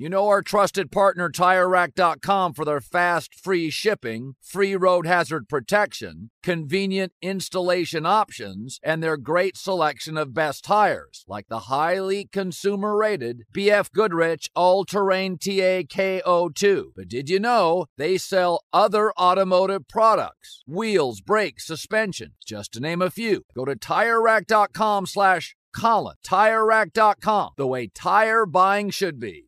[0.00, 6.30] You know our trusted partner TireRack.com for their fast, free shipping, free road hazard protection,
[6.40, 13.42] convenient installation options, and their great selection of best tires, like the highly consumer rated
[13.52, 16.92] BF Goodrich All Terrain T/A KO2.
[16.94, 20.62] But did you know they sell other automotive products?
[20.64, 23.42] Wheels, brakes, suspension, just to name a few.
[23.52, 26.14] Go to TireRack.com slash Colin.
[26.24, 29.47] TireRack.com, the way tire buying should be.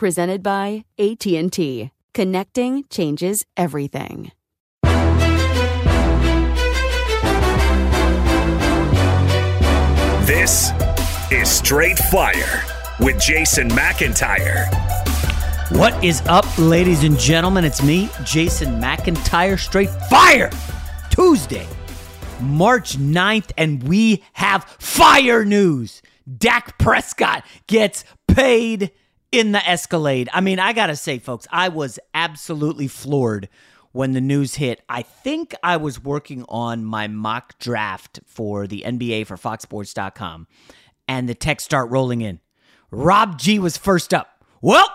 [0.00, 1.90] Presented by AT&T.
[2.14, 4.32] Connecting changes everything.
[10.24, 10.70] This
[11.30, 12.64] is Straight Fire
[13.00, 14.72] with Jason McIntyre.
[15.72, 17.66] What is up, ladies and gentlemen?
[17.66, 20.48] It's me, Jason McIntyre, Straight Fire.
[21.10, 21.68] Tuesday,
[22.40, 26.00] March 9th, and we have fire news.
[26.38, 28.92] Dak Prescott gets paid
[29.32, 30.28] in the Escalade.
[30.32, 33.48] I mean, I got to say, folks, I was absolutely floored
[33.92, 34.82] when the news hit.
[34.88, 40.46] I think I was working on my mock draft for the NBA for FoxSports.com,
[41.08, 42.40] and the texts start rolling in.
[42.90, 44.44] Rob G was first up.
[44.60, 44.88] Well,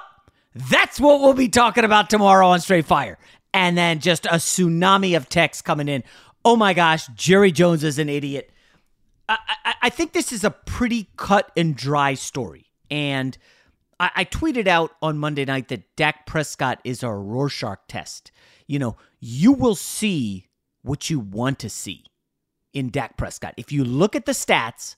[0.54, 3.18] that's what we'll be talking about tomorrow on Straight Fire.
[3.54, 6.04] And then just a tsunami of texts coming in.
[6.44, 8.52] Oh my gosh, Jerry Jones is an idiot.
[9.28, 12.66] I, I, I think this is a pretty cut and dry story.
[12.92, 13.38] And
[14.00, 18.32] I, I tweeted out on Monday night that Dak Prescott is a Rorschach test.
[18.68, 20.48] You know, you will see
[20.82, 22.04] what you want to see
[22.74, 23.54] in Dak Prescott.
[23.58, 24.96] If you look at the stats,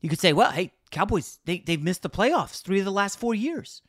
[0.00, 3.18] you could say, well, hey, Cowboys, they, they've missed the playoffs three of the last
[3.18, 3.82] four years.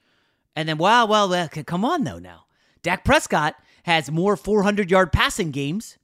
[0.56, 2.46] And then, well, well, well come on, though, now.
[2.82, 5.98] Dak Prescott has more 400 yard passing games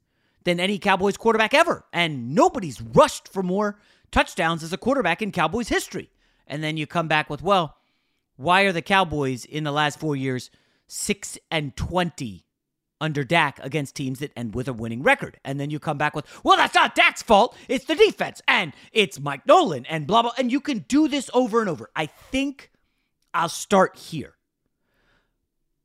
[0.43, 1.85] than any Cowboys quarterback ever.
[1.93, 3.79] And nobody's rushed for more
[4.11, 6.09] touchdowns as a quarterback in Cowboys history.
[6.47, 7.77] And then you come back with, well,
[8.41, 10.49] why are the Cowboys in the last four years
[10.87, 12.43] 6 and 20
[12.99, 15.39] under Dak against teams that end with a winning record?
[15.45, 17.55] And then you come back with, well, that's not Dak's fault.
[17.67, 20.33] It's the defense and it's Mike Nolan and blah, blah.
[20.37, 21.91] And you can do this over and over.
[21.95, 22.71] I think
[23.33, 24.35] I'll start here.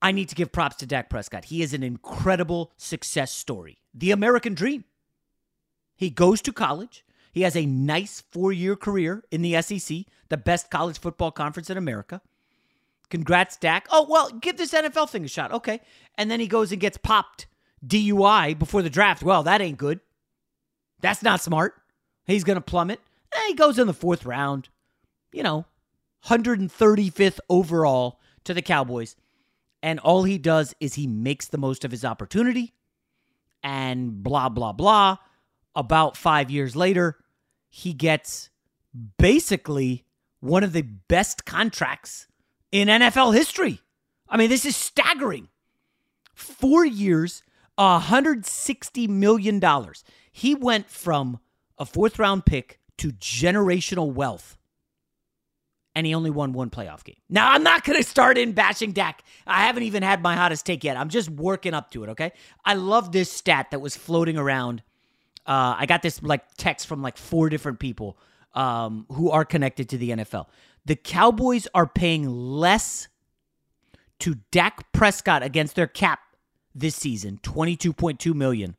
[0.00, 1.46] I need to give props to Dak Prescott.
[1.46, 3.78] He is an incredible success story.
[3.92, 4.84] The American dream.
[5.94, 7.04] He goes to college.
[7.32, 11.68] He has a nice four year career in the SEC, the best college football conference
[11.68, 12.22] in America.
[13.10, 13.86] Congrats, Dak.
[13.90, 15.52] Oh, well, give this NFL thing a shot.
[15.52, 15.80] Okay.
[16.16, 17.46] And then he goes and gets popped
[17.86, 19.22] DUI before the draft.
[19.22, 20.00] Well, that ain't good.
[21.00, 21.74] That's not smart.
[22.26, 23.00] He's going to plummet.
[23.34, 24.68] And he goes in the fourth round,
[25.32, 25.66] you know,
[26.26, 29.14] 135th overall to the Cowboys.
[29.82, 32.72] And all he does is he makes the most of his opportunity
[33.62, 35.18] and blah, blah, blah.
[35.74, 37.18] About five years later,
[37.68, 38.48] he gets
[39.18, 40.04] basically
[40.40, 42.26] one of the best contracts
[42.72, 43.80] in NFL history.
[44.28, 45.48] I mean, this is staggering.
[46.34, 47.42] Four years,
[47.78, 49.62] $160 million.
[50.32, 51.40] He went from
[51.78, 54.56] a fourth round pick to generational wealth.
[55.94, 57.16] And he only won one playoff game.
[57.30, 59.22] Now, I'm not going to start in bashing Dak.
[59.46, 60.94] I haven't even had my hottest take yet.
[60.98, 62.32] I'm just working up to it, okay?
[62.66, 64.82] I love this stat that was floating around.
[65.46, 68.18] Uh, I got this like text from like four different people
[68.52, 70.46] um, who are connected to the NFL.
[70.86, 73.08] The Cowboys are paying less
[74.20, 76.20] to Dak Prescott against their cap
[76.74, 78.76] this season, 22.2 million,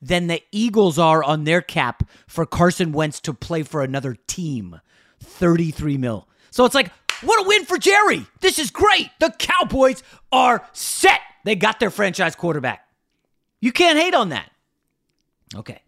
[0.00, 4.80] than the Eagles are on their cap for Carson Wentz to play for another team,
[5.20, 6.26] 33 mil.
[6.50, 6.90] So it's like,
[7.20, 8.26] what a win for Jerry.
[8.40, 9.10] This is great.
[9.20, 10.02] The Cowboys
[10.32, 11.20] are set.
[11.44, 12.88] They got their franchise quarterback.
[13.60, 14.50] You can't hate on that.
[15.54, 15.82] Okay.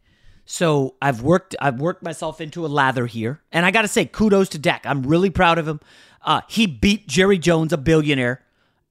[0.44, 3.41] So I've worked I've worked myself into a lather here.
[3.52, 4.85] And I got to say kudos to Dak.
[4.85, 5.81] I'm really proud of him.
[6.23, 8.43] Uh, he beat Jerry Jones, a billionaire,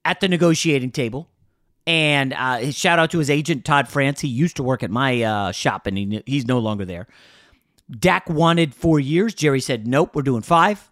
[0.04, 1.28] at the negotiating table.
[1.86, 4.20] And uh, shout out to his agent, Todd France.
[4.20, 7.06] He used to work at my uh, shop and he, he's no longer there.
[7.90, 9.34] Dak wanted four years.
[9.34, 10.90] Jerry said, nope, we're doing five.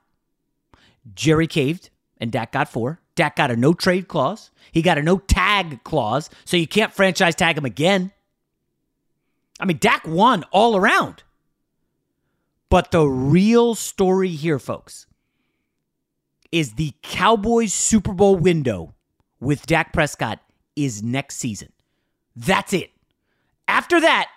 [1.14, 3.00] Jerry caved and Dak got four.
[3.14, 4.50] Dak got a no trade clause.
[4.70, 8.12] He got a no tag clause, so you can't franchise tag him again.
[9.62, 11.22] I mean, Dak won all around.
[12.68, 15.06] But the real story here, folks,
[16.50, 18.94] is the Cowboys Super Bowl window
[19.38, 20.40] with Dak Prescott
[20.74, 21.70] is next season.
[22.34, 22.90] That's it.
[23.68, 24.30] After that,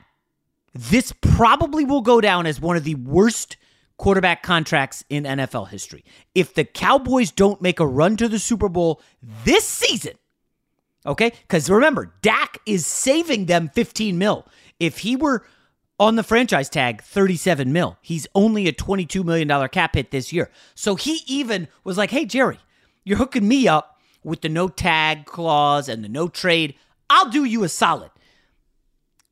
[0.74, 3.58] this probably will go down as one of the worst
[3.98, 6.04] quarterback contracts in NFL history.
[6.36, 9.02] If the Cowboys don't make a run to the Super Bowl
[9.44, 10.14] this season,
[11.06, 11.32] okay?
[11.42, 14.46] Because remember, Dak is saving them 15 mil.
[14.80, 15.46] If he were
[16.00, 20.50] on the franchise tag, 37 mil, he's only a $22 million cap hit this year.
[20.74, 22.60] So he even was like, hey, Jerry,
[23.04, 26.76] you're hooking me up with the no tag clause and the no trade,
[27.10, 28.12] I'll do you a solid.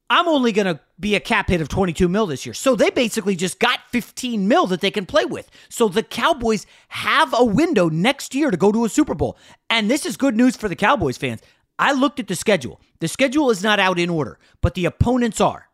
[0.10, 2.54] I'm only going to be a cap hit of 22 mil this year.
[2.54, 5.50] So they basically just got 15 mil that they can play with.
[5.70, 9.38] So the Cowboys have a window next year to go to a Super Bowl.
[9.72, 11.42] And this is good news for the Cowboys fans.
[11.80, 12.80] I looked at the schedule.
[13.00, 15.70] The schedule is not out in order, but the opponents are.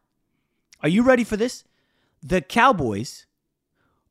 [0.81, 1.63] Are you ready for this?
[2.21, 3.25] The Cowboys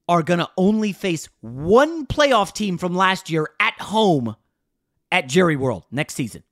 [0.08, 4.36] are going to only face one playoff team from last year at home
[5.12, 6.42] at Jerry World next season.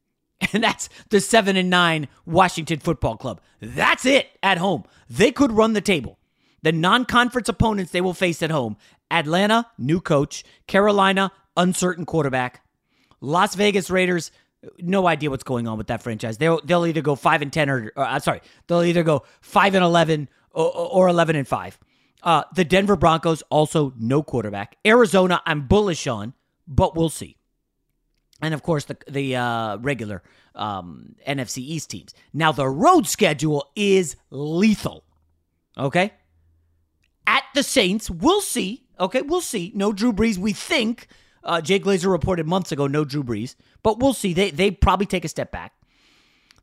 [0.52, 3.40] And that's the 7 and 9 Washington Football Club.
[3.60, 4.84] That's it at home.
[5.08, 6.18] They could run the table.
[6.62, 8.76] The non-conference opponents they will face at home:
[9.10, 12.62] Atlanta, new coach, Carolina, uncertain quarterback,
[13.20, 14.30] Las Vegas Raiders,
[14.78, 16.38] no idea what's going on with that franchise.
[16.38, 19.74] They'll they'll either go 5 and 10 or, or I'm sorry, they'll either go 5
[19.74, 21.78] and 11 or, or 11 and 5.
[22.22, 24.76] Uh, the Denver Broncos also no quarterback.
[24.84, 26.34] Arizona I'm bullish on,
[26.66, 27.36] but we'll see
[28.40, 30.22] and of course the the uh, regular
[30.54, 32.14] um, NFC East teams.
[32.32, 35.04] Now the road schedule is lethal.
[35.78, 36.12] Okay,
[37.26, 38.84] at the Saints, we'll see.
[38.98, 39.72] Okay, we'll see.
[39.74, 40.38] No Drew Brees.
[40.38, 41.08] We think
[41.46, 44.32] uh, Jay Glazer reported months ago no Drew Brees, but we'll see.
[44.32, 45.72] They they probably take a step back.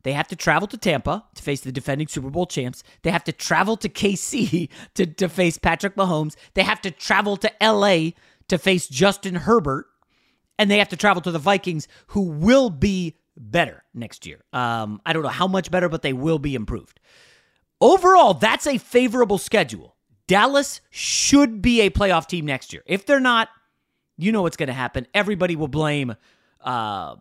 [0.04, 2.84] They have to travel to Tampa to face the defending Super Bowl champs.
[3.04, 6.36] They have to travel to KC to, to face Patrick Mahomes.
[6.54, 8.12] They have to travel to LA
[8.50, 9.88] to face Justin Herbert
[10.60, 14.44] and they have to travel to the Vikings, who will be better next year.
[14.54, 17.00] Um, I don't know how much better, but they will be improved.
[17.82, 19.96] Overall, that's a favorable schedule.
[20.28, 22.84] Dallas should be a playoff team next year.
[22.86, 23.50] If they're not,
[24.18, 25.08] you know what's going to happen.
[25.14, 26.16] Everybody will blame
[26.62, 27.16] uh,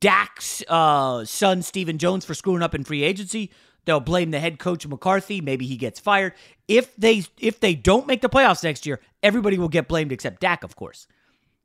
[0.00, 3.50] Dak's uh, son, Stephen Jones, for screwing up in free agency.
[3.84, 5.40] They'll blame the head coach McCarthy.
[5.40, 6.34] Maybe he gets fired.
[6.68, 10.40] If they if they don't make the playoffs next year, everybody will get blamed except
[10.40, 11.08] Dak, of course.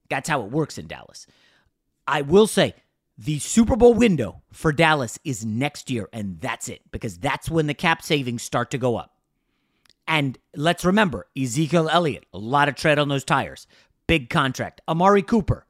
[0.10, 1.28] That's how it works in Dallas.
[2.08, 2.74] I will say
[3.18, 7.68] the Super Bowl window for Dallas is next year, and that's it, because that's when
[7.68, 9.14] the cap savings start to go up.
[10.08, 13.68] And let's remember Ezekiel Elliott, a lot of tread on those tires.
[14.08, 14.82] Big contract.
[14.88, 15.66] Amari Cooper,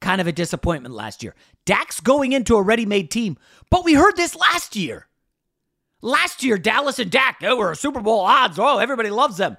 [0.00, 1.34] kind of a disappointment last year.
[1.64, 3.36] Dak's going into a ready made team,
[3.70, 5.06] but we heard this last year.
[6.02, 8.58] Last year, Dallas and Dak, they were Super Bowl odds.
[8.58, 9.56] Oh, everybody loves them.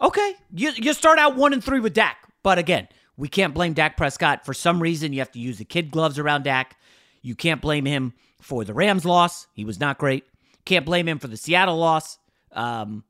[0.00, 2.16] Okay, you, you start out one and three with Dak.
[2.42, 4.44] But again, we can't blame Dak Prescott.
[4.44, 6.76] For some reason, you have to use the kid gloves around Dak.
[7.22, 9.46] You can't blame him for the Rams loss.
[9.54, 10.24] He was not great.
[10.64, 12.18] Can't blame him for the Seattle loss.
[12.52, 13.04] Um,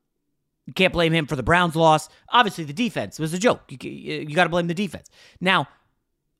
[0.75, 2.09] can't blame him for the Browns loss.
[2.30, 3.62] Obviously, the defense was a joke.
[3.68, 5.09] You, you got to blame the defense.
[5.40, 5.68] Now,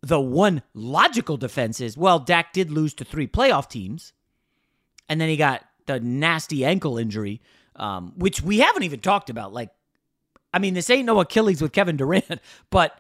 [0.03, 4.13] the one logical defense is well, Dak did lose to three playoff teams,
[5.09, 7.41] and then he got the nasty ankle injury,
[7.77, 9.53] um, which we haven't even talked about.
[9.53, 9.71] Like,
[10.53, 12.41] I mean, this ain't no Achilles with Kevin Durant,
[12.71, 12.99] but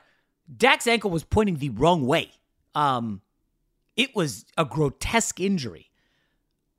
[0.54, 2.30] Dak's ankle was pointing the wrong way.
[2.74, 3.22] Um,
[3.96, 5.90] it was a grotesque injury.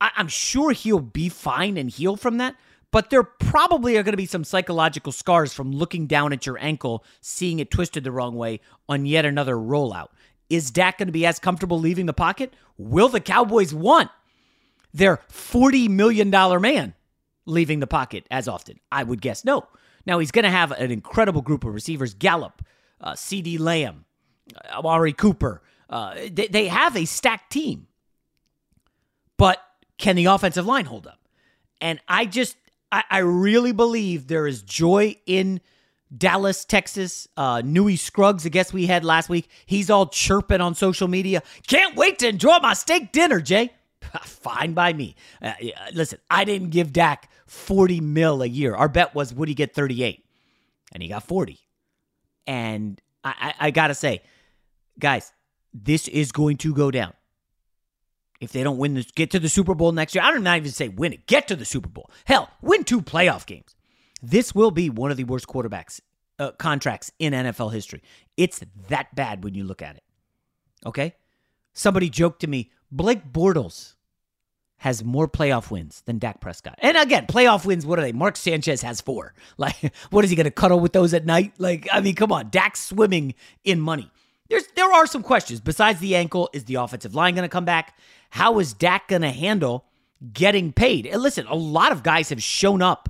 [0.01, 2.55] I- I'm sure he'll be fine and heal from that,
[2.91, 6.57] but there probably are going to be some psychological scars from looking down at your
[6.59, 10.09] ankle, seeing it twisted the wrong way on yet another rollout.
[10.49, 12.53] Is Dak going to be as comfortable leaving the pocket?
[12.77, 14.09] Will the Cowboys want
[14.93, 16.93] their $40 million man
[17.45, 18.79] leaving the pocket as often?
[18.91, 19.67] I would guess no.
[20.05, 22.63] Now, he's going to have an incredible group of receivers Gallup,
[23.01, 24.05] uh, CeeDee Lamb,
[24.55, 25.63] uh, Amari Cooper.
[25.89, 27.87] Uh, they, they have a stacked team.
[29.37, 29.59] But
[29.97, 31.19] can the offensive line hold up?
[31.81, 32.55] And I just,
[32.95, 35.59] I, I really believe there is joy in
[36.17, 37.27] Dallas, Texas.
[37.35, 37.61] Uh,
[37.97, 39.49] Scruggs, I guess we had last week.
[39.65, 41.43] He's all chirping on social media.
[41.67, 43.73] Can't wait to enjoy my steak dinner, Jay.
[44.23, 45.17] Fine by me.
[45.41, 45.51] Uh,
[45.93, 48.73] listen, I didn't give Dak 40 mil a year.
[48.73, 50.23] Our bet was would he get 38?
[50.93, 51.59] And he got 40.
[52.47, 54.21] And I, I, I got to say,
[54.97, 55.33] guys,
[55.73, 57.11] this is going to go down.
[58.41, 60.23] If they don't win this, get to the Super Bowl next year.
[60.23, 62.09] I don't even say win it, get to the Super Bowl.
[62.25, 63.75] Hell, win two playoff games.
[64.21, 66.01] This will be one of the worst quarterbacks
[66.39, 68.01] uh, contracts in NFL history.
[68.37, 70.03] It's that bad when you look at it.
[70.85, 71.15] Okay?
[71.73, 73.95] Somebody joked to me, Blake Bortles
[74.77, 76.75] has more playoff wins than Dak Prescott.
[76.79, 78.11] And again, playoff wins, what are they?
[78.11, 79.33] Mark Sanchez has four.
[79.57, 81.53] Like, what is he going to cuddle with those at night?
[81.57, 82.49] Like, I mean, come on.
[82.49, 84.11] Dak's swimming in money.
[84.49, 85.59] There's there are some questions.
[85.59, 87.97] Besides the ankle, is the offensive line going to come back?
[88.31, 89.85] How is Dak going to handle
[90.33, 91.05] getting paid?
[91.05, 93.09] And listen, a lot of guys have shown up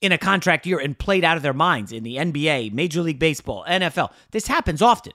[0.00, 3.18] in a contract year and played out of their minds in the NBA, Major League
[3.18, 4.12] Baseball, NFL.
[4.32, 5.12] This happens often.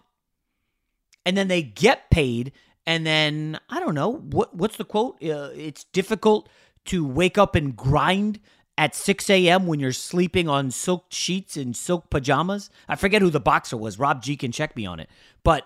[1.26, 2.54] And then they get paid
[2.88, 5.22] and then I don't know what what's the quote?
[5.22, 6.50] Uh, it's difficult
[6.86, 8.40] to wake up and grind
[8.78, 9.66] at 6 a.m.
[9.66, 12.70] when you're sleeping on silk sheets and silk pajamas.
[12.88, 13.98] I forget who the boxer was.
[13.98, 15.10] Rob G can check me on it.
[15.44, 15.66] But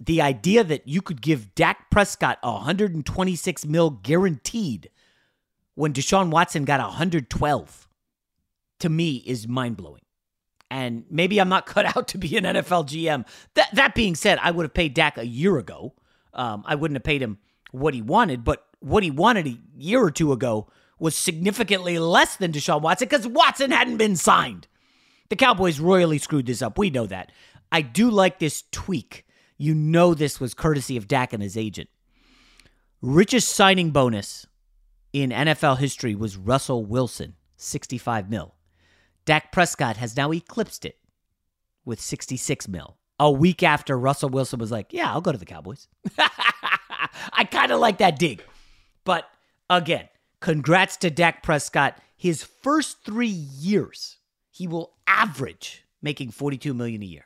[0.00, 4.90] the idea that you could give Dak Prescott 126 mil guaranteed
[5.74, 7.88] when Deshaun Watson got 112
[8.80, 10.02] to me is mind blowing.
[10.70, 13.26] And maybe I'm not cut out to be an NFL GM.
[13.54, 15.94] That that being said, I would have paid Dak a year ago.
[16.32, 17.38] Um, I wouldn't have paid him
[17.70, 22.36] what he wanted, but what he wanted a year or two ago was significantly less
[22.36, 24.66] than Deshaun Watson because Watson hadn't been signed.
[25.28, 26.78] The Cowboys royally screwed this up.
[26.78, 27.32] We know that.
[27.72, 29.26] I do like this tweak.
[29.56, 31.88] You know this was courtesy of Dak and his agent.
[33.00, 34.46] Richest signing bonus
[35.12, 38.54] in NFL history was Russell Wilson, 65 mil.
[39.24, 40.98] Dak Prescott has now eclipsed it
[41.84, 42.96] with 66 mil.
[43.20, 45.86] A week after Russell Wilson was like, "Yeah, I'll go to the Cowboys."
[47.32, 48.42] I kind of like that dig.
[49.04, 49.28] But
[49.70, 50.08] again,
[50.44, 51.96] Congrats to Dak Prescott.
[52.18, 54.18] His first three years,
[54.50, 57.24] he will average making 42 million a year.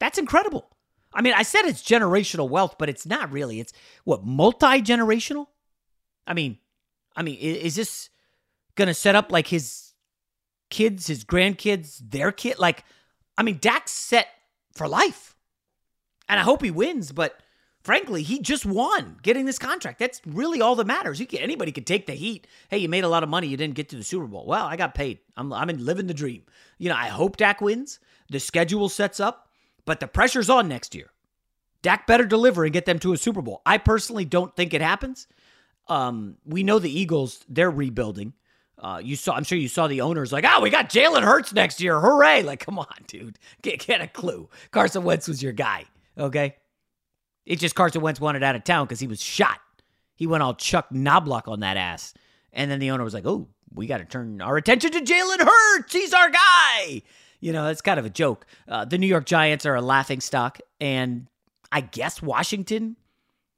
[0.00, 0.66] That's incredible.
[1.12, 3.60] I mean, I said it's generational wealth, but it's not really.
[3.60, 5.48] It's what multi-generational?
[6.26, 6.56] I mean,
[7.14, 8.08] I mean, is this
[8.74, 9.92] gonna set up like his
[10.70, 12.58] kids, his grandkids, their kid?
[12.58, 12.84] Like,
[13.36, 14.28] I mean, Dak's set
[14.72, 15.36] for life.
[16.26, 17.38] And I hope he wins, but
[17.86, 20.00] frankly, he just won getting this contract.
[20.00, 21.20] That's really all that matters.
[21.20, 22.48] You can, anybody could take the heat.
[22.68, 23.46] Hey, you made a lot of money.
[23.46, 24.44] You didn't get to the Super Bowl.
[24.44, 25.20] Well, I got paid.
[25.36, 26.42] I'm, I'm in living the dream.
[26.78, 28.00] You know, I hope Dak wins.
[28.28, 29.48] The schedule sets up,
[29.84, 31.12] but the pressure's on next year.
[31.80, 33.62] Dak better deliver and get them to a Super Bowl.
[33.64, 35.28] I personally don't think it happens.
[35.86, 38.32] Um, we know the Eagles, they're rebuilding.
[38.76, 41.52] Uh, you saw, I'm sure you saw the owners like, oh, we got Jalen Hurts
[41.52, 42.00] next year.
[42.00, 42.42] Hooray.
[42.42, 43.38] Like, come on, dude.
[43.62, 44.50] Get, get a clue.
[44.72, 45.84] Carson Wentz was your guy.
[46.18, 46.56] Okay.
[47.46, 49.60] It's just Carson Wentz wanted out of town because he was shot.
[50.16, 52.12] He went all Chuck Knoblauch on that ass.
[52.52, 55.40] And then the owner was like, oh, we got to turn our attention to Jalen
[55.40, 55.92] Hurts.
[55.92, 57.02] He's our guy.
[57.40, 58.46] You know, that's kind of a joke.
[58.66, 60.58] Uh, the New York Giants are a laughing stock.
[60.80, 61.28] And
[61.70, 62.96] I guess Washington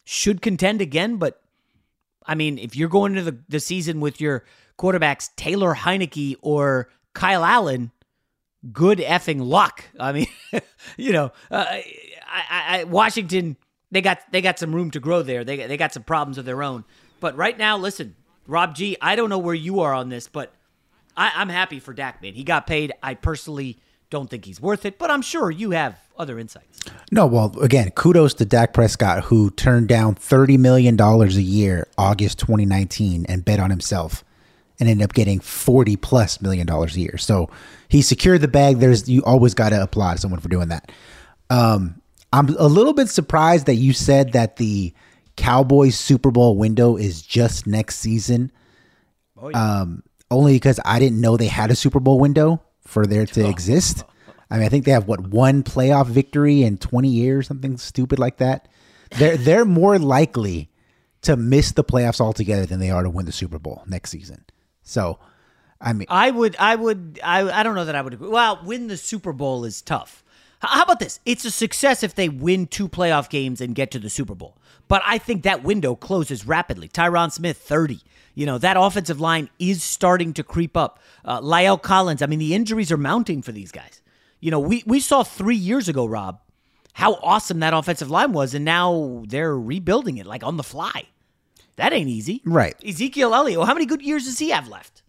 [0.05, 1.17] should contend again.
[1.17, 1.41] But
[2.27, 4.45] I mean, if you're going into the, the season with your
[4.79, 7.93] quarterbacks, Taylor Heinicke or Kyle Allen,
[8.73, 9.85] good effing luck.
[9.99, 10.27] I mean,
[10.97, 11.65] you know, uh,
[12.27, 13.57] I, I, Washington
[13.91, 15.45] they got they got some room to grow there.
[15.45, 16.85] They they got some problems of their own.
[17.21, 18.15] But right now, listen,
[18.47, 20.53] Rob G, I don't know where you are on this, but
[21.17, 22.35] I, I'm happy for Dak, man.
[22.35, 22.93] He got paid.
[23.03, 23.79] I personally
[24.11, 26.81] don't think he's worth it, but I'm sure you have other insights.
[27.11, 32.39] No, well, again, kudos to Dak Prescott, who turned down $30 million a year, August
[32.39, 34.25] 2019, and bet on himself
[34.81, 37.19] and ended up getting 40 plus million dollars a year.
[37.19, 37.51] So
[37.89, 38.79] he secured the bag.
[38.79, 40.91] There's, you always got to applaud someone for doing that.
[41.51, 42.01] Um,
[42.33, 44.93] I'm a little bit surprised that you said that the
[45.37, 48.53] Cowboys Super Bowl window is just next season.
[49.41, 49.81] Oh, yeah.
[49.81, 53.45] Um, only because I didn't know they had a Super Bowl window for there to
[53.45, 53.51] oh.
[53.51, 54.05] exist.
[54.51, 58.19] I mean, I think they have what one playoff victory in 20 years, something stupid
[58.19, 58.69] like that.
[59.11, 60.71] They're they're more likely
[61.23, 64.45] to miss the playoffs altogether than they are to win the Super Bowl next season.
[64.83, 65.19] So,
[65.81, 68.29] I mean, I would, I would, I, I don't know that I would agree.
[68.29, 70.25] Well, win the Super Bowl is tough.
[70.61, 71.21] How about this?
[71.25, 74.57] It's a success if they win two playoff games and get to the Super Bowl.
[74.89, 76.89] But I think that window closes rapidly.
[76.89, 78.01] Tyron Smith, 30.
[78.35, 81.01] You know, that offensive line is starting to creep up.
[81.25, 84.01] Uh, La'el Collins, I mean, the injuries are mounting for these guys.
[84.41, 86.41] You know, we, we saw three years ago, Rob,
[86.95, 91.09] how awesome that offensive line was, and now they're rebuilding it like on the fly.
[91.77, 92.43] That ain't easy.
[92.45, 92.75] Right.
[92.85, 95.03] Ezekiel Elliott, how many good years does he have left?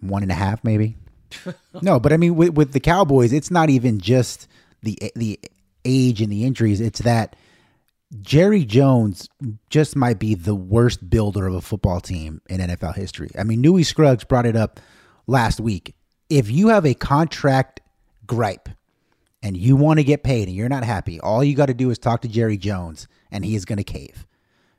[0.00, 0.96] one and a half maybe.
[1.82, 4.48] no, but I mean with with the Cowboys, it's not even just
[4.82, 5.40] the the
[5.84, 6.80] age and the injuries.
[6.80, 7.36] It's that
[8.20, 9.28] Jerry Jones
[9.68, 13.30] just might be the worst builder of a football team in NFL history.
[13.38, 14.80] I mean, Newy Scruggs brought it up
[15.26, 15.94] last week.
[16.28, 17.80] If you have a contract
[18.26, 18.68] gripe
[19.42, 21.90] and you want to get paid and you're not happy, all you got to do
[21.90, 24.26] is talk to Jerry Jones and he is going to cave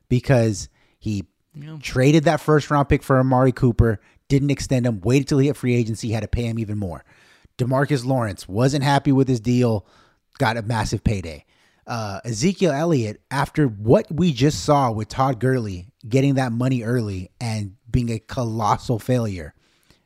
[0.09, 0.67] because
[0.99, 1.25] he
[1.81, 5.57] traded that first round pick for Amari Cooper, didn't extend him, waited till he hit
[5.57, 7.03] free agency, had to pay him even more.
[7.61, 9.85] Demarcus Lawrence wasn't happy with his deal,
[10.39, 11.45] got a massive payday.
[11.85, 17.29] Uh, Ezekiel Elliott, after what we just saw with Todd Gurley getting that money early
[17.39, 19.53] and being a colossal failure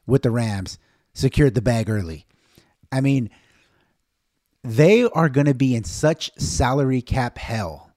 [0.06, 0.78] with the Rams,
[1.14, 2.26] secured the bag early.
[2.92, 3.30] I mean,
[4.64, 7.92] they are going to be in such salary cap hell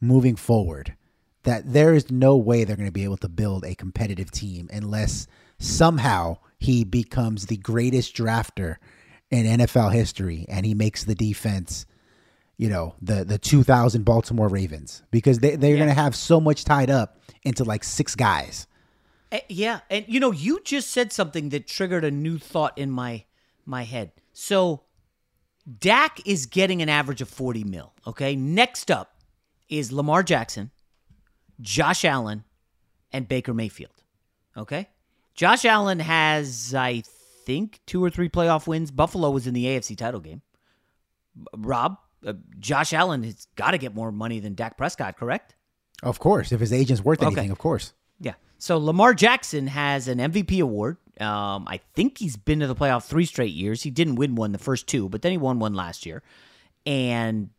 [0.00, 0.96] moving forward
[1.44, 4.68] that there is no way they're going to be able to build a competitive team
[4.72, 5.28] unless
[5.58, 8.76] somehow he becomes the greatest drafter
[9.34, 11.86] in NFL history and he makes the defense,
[12.56, 16.64] you know, the the 2000 Baltimore Ravens because they they're going to have so much
[16.64, 18.66] tied up into like six guys.
[19.32, 22.90] Eh, yeah, and you know, you just said something that triggered a new thought in
[22.90, 23.24] my
[23.66, 24.12] my head.
[24.32, 24.82] So,
[25.78, 28.36] Dak is getting an average of 40 mil, okay?
[28.36, 29.14] Next up
[29.68, 30.70] is Lamar Jackson,
[31.60, 32.44] Josh Allen,
[33.12, 34.02] and Baker Mayfield.
[34.56, 34.88] Okay?
[35.34, 37.02] Josh Allen has I
[37.44, 38.90] think two or three playoff wins.
[38.90, 40.42] Buffalo was in the AFC title game.
[41.56, 41.96] Rob,
[42.26, 45.54] uh, Josh Allen has got to get more money than Dak Prescott, correct?
[46.02, 47.26] Of course, if his agent's worth Okay.
[47.26, 47.92] anything, of course.
[48.20, 48.34] Yeah.
[48.58, 50.96] So Lamar Jackson has an MVP award.
[51.20, 53.82] Um, I think he's been to the playoff three straight years.
[53.82, 56.22] He didn't win one the first two, but then he won one last year,
[56.86, 57.50] and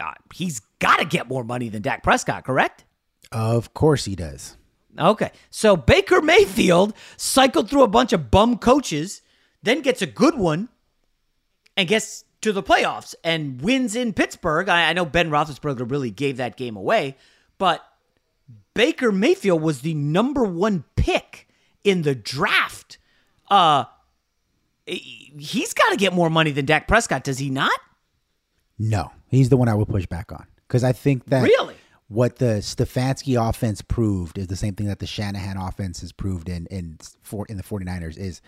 [0.00, 2.44] uh, he's got to get more money than Dak Prescott.
[2.44, 2.84] Correct?
[3.32, 4.56] Of course he does.
[4.98, 5.30] Okay.
[5.50, 9.22] So Baker Mayfield cycled through a bunch of bum coaches,
[9.62, 10.68] then gets a good one,
[11.76, 14.68] and gets to the playoffs and wins in Pittsburgh.
[14.68, 17.16] I, I know Ben Roethlisberger really gave that game away,
[17.58, 17.84] but
[18.74, 21.48] Baker Mayfield was the number one pick
[21.84, 22.98] in the draft.
[23.50, 23.84] Uh,
[24.86, 27.78] he's got to get more money than Dak Prescott, does he not?
[28.78, 31.74] No, he's the one I would push back on because I think that Really?
[32.08, 36.48] What the Stefanski offense proved is the same thing that the Shanahan offense has proved
[36.48, 38.40] in in for in the 49ers is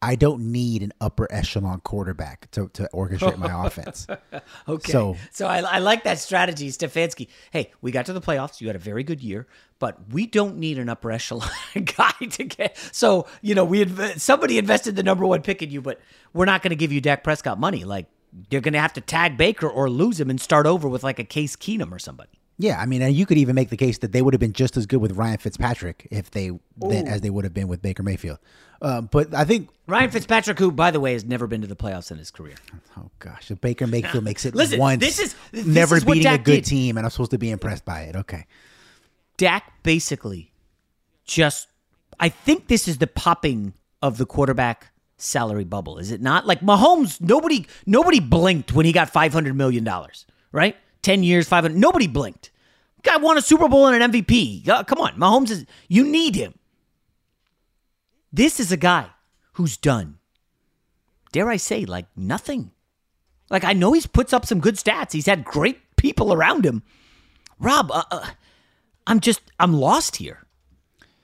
[0.00, 4.06] I don't need an upper echelon quarterback to, to orchestrate my offense.
[4.68, 4.92] Okay.
[4.92, 7.28] So So I, I like that strategy, Stefanski.
[7.50, 8.60] Hey, we got to the playoffs.
[8.60, 12.44] You had a very good year, but we don't need an upper echelon guy to
[12.44, 12.76] get.
[12.92, 16.00] So you know, we inv- somebody invested the number one pick in you, but
[16.32, 17.84] we're not going to give you Dak Prescott money.
[17.84, 18.06] Like
[18.50, 21.18] you're going to have to tag Baker or lose him and start over with like
[21.18, 22.37] a Case Keenum or somebody.
[22.58, 24.52] Yeah, I mean, and you could even make the case that they would have been
[24.52, 26.50] just as good with Ryan Fitzpatrick if they
[26.82, 28.38] as they would have been with Baker Mayfield.
[28.82, 31.76] Um, but I think Ryan Fitzpatrick, who by the way has never been to the
[31.76, 32.54] playoffs in his career.
[32.96, 36.26] oh gosh, if Baker Mayfield makes it Listen, once, this is- this never is beating
[36.26, 36.64] a good did.
[36.64, 38.16] team, and I'm supposed to be impressed by it.
[38.16, 38.46] Okay,
[39.36, 40.52] Dak basically
[41.24, 41.68] just
[42.20, 46.46] I think this is the popping of the quarterback salary bubble, is it not?
[46.46, 50.76] Like Mahomes, nobody nobody blinked when he got five hundred million dollars, right?
[51.02, 51.78] Ten years, five hundred.
[51.78, 52.50] Nobody blinked.
[53.02, 54.66] Guy won a Super Bowl and an MVP.
[54.86, 56.54] Come on, Mahomes is you need him.
[58.32, 59.08] This is a guy
[59.52, 60.18] who's done,
[61.32, 62.72] dare I say, like nothing.
[63.50, 65.12] Like I know he's puts up some good stats.
[65.12, 66.82] He's had great people around him.
[67.58, 68.26] Rob, uh, uh,
[69.06, 70.44] I'm just I'm lost here.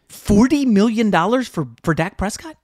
[0.08, 2.56] Forty million dollars for for Dak Prescott.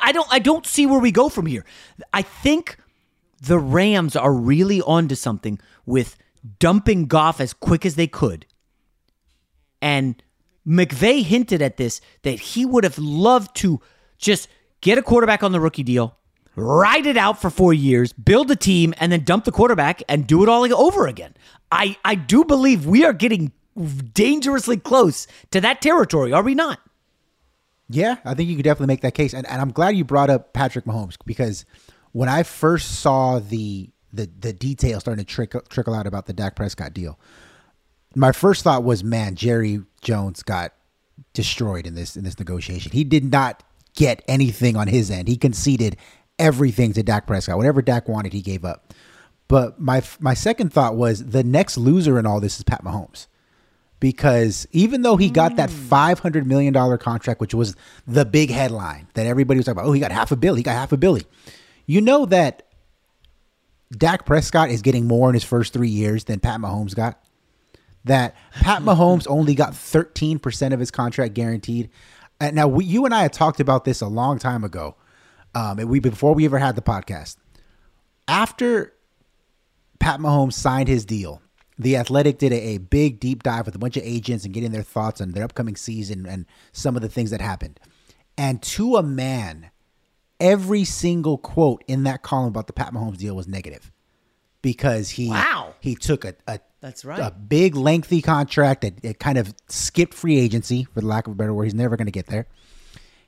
[0.00, 1.64] I don't I don't see where we go from here.
[2.12, 2.76] I think
[3.40, 6.16] the Rams are really onto something with
[6.58, 8.46] dumping Goff as quick as they could.
[9.80, 10.22] And
[10.66, 13.80] McVay hinted at this that he would have loved to
[14.18, 14.48] just
[14.80, 16.16] get a quarterback on the rookie deal,
[16.54, 20.26] ride it out for four years, build a team, and then dump the quarterback and
[20.26, 21.34] do it all over again.
[21.70, 23.52] I, I do believe we are getting
[24.12, 26.78] dangerously close to that territory, are we not?
[27.88, 30.30] Yeah, I think you could definitely make that case, and, and I'm glad you brought
[30.30, 31.64] up Patrick Mahomes because
[32.12, 36.32] when I first saw the the the details starting to trickle trickle out about the
[36.32, 37.18] Dak Prescott deal,
[38.14, 40.72] my first thought was, man, Jerry Jones got
[41.32, 42.92] destroyed in this in this negotiation.
[42.92, 43.62] He did not
[43.94, 45.28] get anything on his end.
[45.28, 45.96] He conceded
[46.38, 47.56] everything to Dak Prescott.
[47.56, 48.92] Whatever Dak wanted, he gave up.
[49.48, 53.26] But my my second thought was the next loser in all this is Pat Mahomes.
[54.00, 55.74] Because even though he got that mm.
[55.74, 59.88] five hundred million dollar contract, which was the big headline that everybody was talking about,
[59.88, 61.24] oh, he got half a bill, he got half a billy.
[61.86, 62.66] You know that
[63.96, 67.22] Dak Prescott is getting more in his first three years than Pat Mahomes got.
[68.04, 71.90] That Pat Mahomes only got 13% of his contract guaranteed.
[72.40, 74.96] And now, we, you and I had talked about this a long time ago.
[75.54, 77.36] Um, we before we ever had the podcast.
[78.26, 78.94] After
[80.00, 81.42] Pat Mahomes signed his deal,
[81.78, 84.72] the Athletic did a, a big deep dive with a bunch of agents and getting
[84.72, 87.78] their thoughts on their upcoming season and some of the things that happened.
[88.38, 89.70] And to a man,
[90.42, 93.90] every single quote in that column about the Pat Mahomes deal was negative
[94.60, 95.74] because he Wow.
[95.80, 97.18] he took a, a That's right.
[97.20, 101.32] a big lengthy contract that it kind of skipped free agency for the lack of
[101.32, 101.64] a better word.
[101.64, 102.46] He's never going to get there.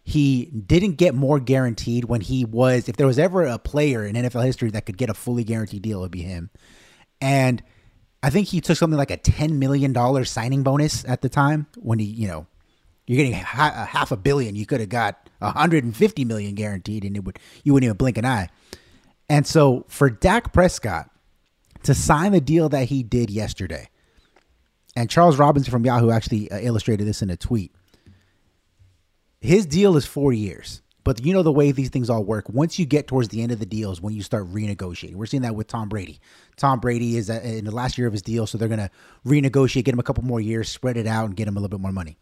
[0.02, 2.88] He didn't get more guaranteed when he was.
[2.90, 5.80] If there was ever a player in NFL history that could get a fully guaranteed
[5.82, 6.50] deal, it would be him.
[7.22, 7.62] And
[8.22, 11.68] I think he took something like a ten million dollar signing bonus at the time
[11.76, 12.46] when he, you know,
[13.06, 14.56] you're getting a half a billion.
[14.56, 18.24] You could have got 150 million guaranteed, and it would you wouldn't even blink an
[18.24, 18.48] eye.
[19.28, 21.10] And so for Dak Prescott
[21.82, 23.88] to sign the deal that he did yesterday,
[24.96, 27.72] and Charles Robinson from Yahoo actually uh, illustrated this in a tweet.
[29.40, 32.48] His deal is four years, but you know the way these things all work.
[32.48, 35.16] Once you get towards the end of the deal is when you start renegotiating.
[35.16, 36.20] We're seeing that with Tom Brady.
[36.56, 38.90] Tom Brady is uh, in the last year of his deal, so they're going to
[39.26, 41.76] renegotiate, get him a couple more years, spread it out, and get him a little
[41.76, 42.16] bit more money.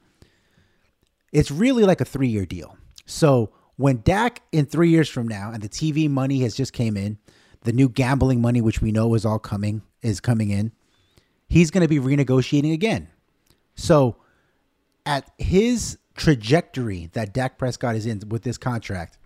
[1.33, 2.77] It's really like a three year deal.
[3.07, 6.97] So when Dak in three years from now, and the TV money has just came
[6.97, 7.18] in,
[7.62, 10.73] the new gambling money, which we know is all coming, is coming in.
[11.49, 13.09] He's going to be renegotiating again.
[13.75, 14.16] So
[15.07, 19.18] at his trajectory that Dak Prescott is in with this contract,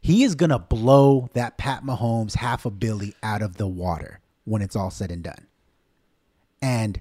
[0.00, 4.20] he is going to blow that Pat Mahomes half a billy out of the water
[4.44, 5.46] when it's all said and done.
[6.62, 7.00] And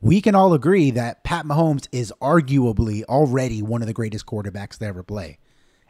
[0.00, 4.78] we can all agree that Pat Mahomes is arguably already one of the greatest quarterbacks
[4.78, 5.38] to ever play.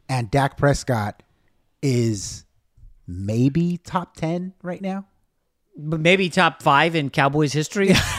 [0.09, 1.23] And Dak Prescott
[1.83, 2.45] is
[3.07, 5.07] maybe top 10 right now.
[5.77, 7.88] but maybe top five in Cowboys history.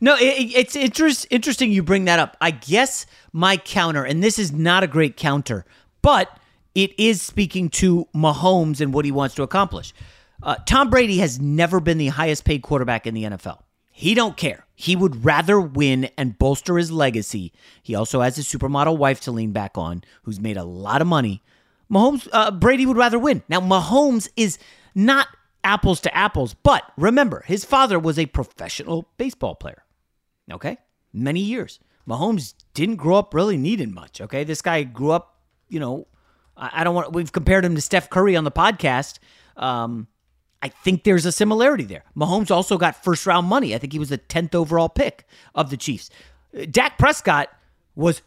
[0.00, 2.36] no, it, it's interest, interesting you bring that up.
[2.40, 5.64] I guess my counter, and this is not a great counter,
[6.02, 6.38] but
[6.74, 9.94] it is speaking to Mahomes and what he wants to accomplish.
[10.42, 13.60] Uh, Tom Brady has never been the highest paid quarterback in the NFL.
[13.96, 14.66] He don't care.
[14.74, 17.52] He would rather win and bolster his legacy.
[17.80, 21.06] He also has a supermodel wife to lean back on, who's made a lot of
[21.06, 21.44] money.
[21.88, 23.44] Mahomes, uh, Brady would rather win.
[23.48, 24.58] Now, Mahomes is
[24.96, 25.28] not
[25.62, 29.84] apples to apples, but remember, his father was a professional baseball player.
[30.50, 30.76] Okay,
[31.12, 31.78] many years.
[32.08, 34.20] Mahomes didn't grow up really needing much.
[34.20, 36.08] Okay, this guy grew up, you know,
[36.56, 37.12] I, I don't want.
[37.12, 39.20] We've compared him to Steph Curry on the podcast.
[39.56, 40.08] Um,
[40.64, 42.04] I think there's a similarity there.
[42.16, 43.74] Mahomes also got first round money.
[43.74, 46.08] I think he was the 10th overall pick of the Chiefs.
[46.58, 47.50] Uh, Dak Prescott
[47.94, 48.22] was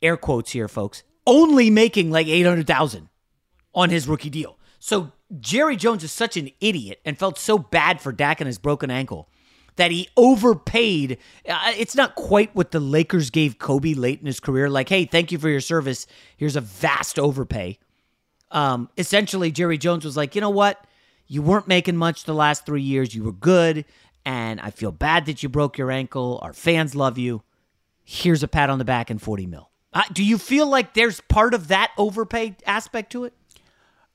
[0.00, 3.08] air quotes here, folks, only making like 800,000
[3.74, 4.56] on his rookie deal.
[4.78, 8.58] So Jerry Jones is such an idiot and felt so bad for Dak and his
[8.58, 9.28] broken ankle
[9.74, 11.18] that he overpaid.
[11.48, 14.70] Uh, It's not quite what the Lakers gave Kobe late in his career.
[14.70, 16.06] Like, hey, thank you for your service.
[16.36, 17.80] Here's a vast overpay.
[18.52, 20.84] Um, essentially, Jerry Jones was like, you know what?
[21.30, 23.14] You weren't making much the last three years.
[23.14, 23.84] You were good,
[24.24, 26.40] and I feel bad that you broke your ankle.
[26.42, 27.44] Our fans love you.
[28.02, 29.70] Here's a pat on the back and 40 mil.
[29.92, 33.32] Uh, do you feel like there's part of that overpay aspect to it?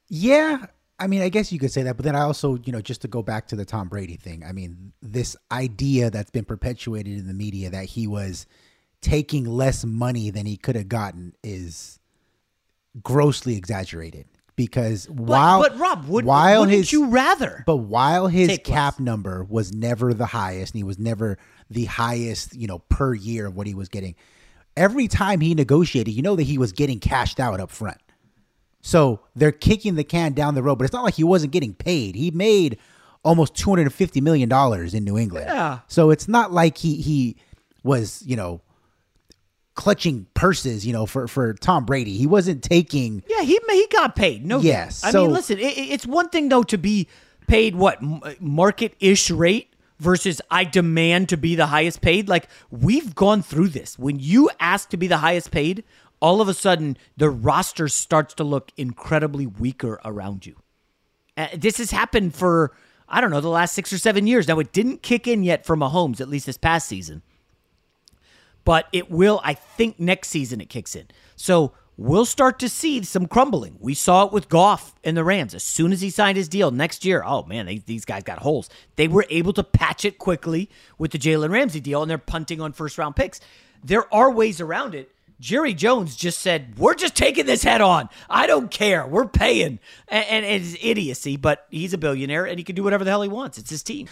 [0.10, 0.66] Yeah,
[1.00, 3.02] I mean, I guess you could say that, but then I also, you know, just
[3.04, 7.18] to go back to the Tom Brady thing, I mean, this idea that's been perpetuated
[7.18, 8.46] in the media that he was
[9.00, 11.98] taking less money than he could have gotten is
[13.02, 18.58] grossly exaggerated because while but Rob, would- while wouldn't his you rather but while his
[18.64, 21.38] cap number was never the highest and he was never
[21.70, 24.16] the highest, you know, per year of what he was getting,
[24.78, 27.98] every time he negotiated, you know that he was getting cashed out up front.
[28.82, 31.74] So they're kicking the can down the road, but it's not like he wasn't getting
[31.74, 32.16] paid.
[32.16, 32.78] He made
[33.24, 35.48] almost two hundred and fifty million dollars in New England.
[35.48, 35.80] Yeah.
[35.88, 37.36] So it's not like he he
[37.84, 38.62] was you know
[39.76, 42.18] clutching purses, you know, for for Tom Brady.
[42.18, 43.24] He wasn't taking.
[43.28, 44.46] Yeah, he he got paid.
[44.46, 45.04] No, Yes.
[45.04, 47.08] I so- mean, listen, it, it's one thing though to be
[47.48, 48.00] paid what
[48.42, 52.28] market ish rate versus I demand to be the highest paid.
[52.28, 54.00] Like we've gone through this.
[54.00, 55.84] When you ask to be the highest paid,
[56.20, 60.56] all of a sudden the roster starts to look incredibly weaker around you.
[61.38, 62.72] Uh, this has happened for
[63.08, 64.48] I don't know the last six or seven years.
[64.48, 67.22] Now it didn't kick in yet for Mahomes, at least this past season
[68.66, 73.04] but it will i think next season it kicks in so we'll start to see
[73.04, 73.78] some crumbling.
[73.80, 75.56] We saw it with Goff and the Rams.
[75.56, 78.40] As soon as he signed his deal next year, oh man, they, these guys got
[78.40, 78.70] holes.
[78.96, 82.62] They were able to patch it quickly with the Jalen Ramsey deal, and they're punting
[82.62, 83.40] on first round picks.
[83.84, 85.12] There are ways around it.
[85.40, 88.10] Jerry Jones just said, We're just taking this head on.
[88.30, 89.06] I don't care.
[89.06, 89.80] We're paying.
[90.08, 93.22] And, and it's idiocy, but he's a billionaire and he can do whatever the hell
[93.22, 93.58] he wants.
[93.58, 94.08] It's his team.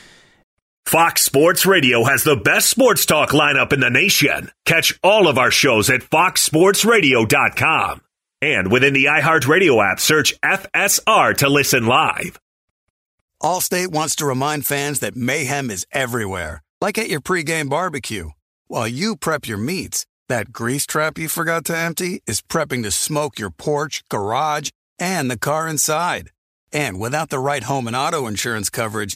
[0.86, 4.52] Fox Sports Radio has the best sports talk lineup in the nation.
[4.66, 8.02] Catch all of our shows at foxsportsradio.com.
[8.42, 12.40] And within the iHeartRadio app, search FSR to listen live.
[13.42, 18.30] Allstate wants to remind fans that mayhem is everywhere, like at your pregame barbecue.
[18.68, 22.92] While you prep your meats, that grease trap you forgot to empty is prepping to
[22.92, 24.70] smoke your porch, garage,
[25.00, 26.30] and the car inside.
[26.72, 29.16] And without the right home and auto insurance coverage,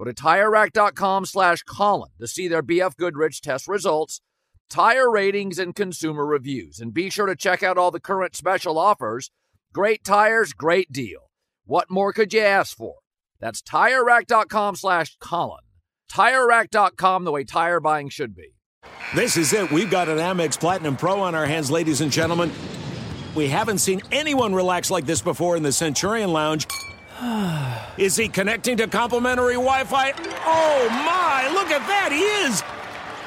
[0.00, 4.22] Go to TireRack.com slash Colin to see their BF Goodrich test results,
[4.70, 6.80] tire ratings, and consumer reviews.
[6.80, 9.30] And be sure to check out all the current special offers.
[9.74, 11.28] Great tires, great deal.
[11.66, 12.94] What more could you ask for?
[13.40, 15.60] That's TireRack.com slash Colin.
[16.10, 18.54] TireRack.com, the way tire buying should be.
[19.14, 19.70] This is it.
[19.70, 22.50] We've got an Amex Platinum Pro on our hands, ladies and gentlemen.
[23.34, 26.66] We haven't seen anyone relax like this before in the Centurion Lounge.
[27.98, 30.12] Is he connecting to complimentary Wi Fi?
[30.12, 32.62] Oh my, look at that, he is!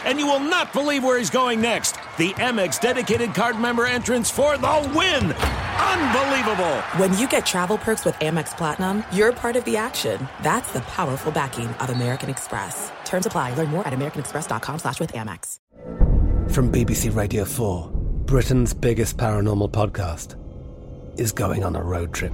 [0.05, 1.93] And you will not believe where he's going next.
[2.17, 5.31] The Amex dedicated card member entrance for the win!
[5.31, 6.81] Unbelievable!
[6.97, 10.27] When you get travel perks with Amex Platinum, you're part of the action.
[10.41, 12.91] That's the powerful backing of American Express.
[13.05, 13.53] Terms apply.
[13.53, 15.59] Learn more at americanexpress.com slash with Amex.
[16.51, 17.91] From BBC Radio 4,
[18.25, 20.35] Britain's biggest paranormal podcast
[21.19, 22.33] is going on a road trip.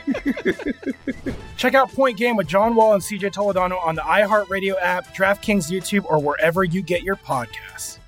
[1.57, 5.69] Check out Point Game with John Wall and CJ Toledano on the iHeartRadio app, DraftKings
[5.71, 7.99] YouTube, or wherever you get your podcasts.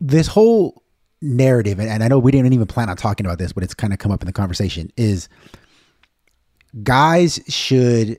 [0.00, 0.82] this whole
[1.22, 3.74] narrative, and, and I know we didn't even plan on talking about this, but it's
[3.74, 5.28] kind of come up in the conversation, is
[6.82, 8.18] guys should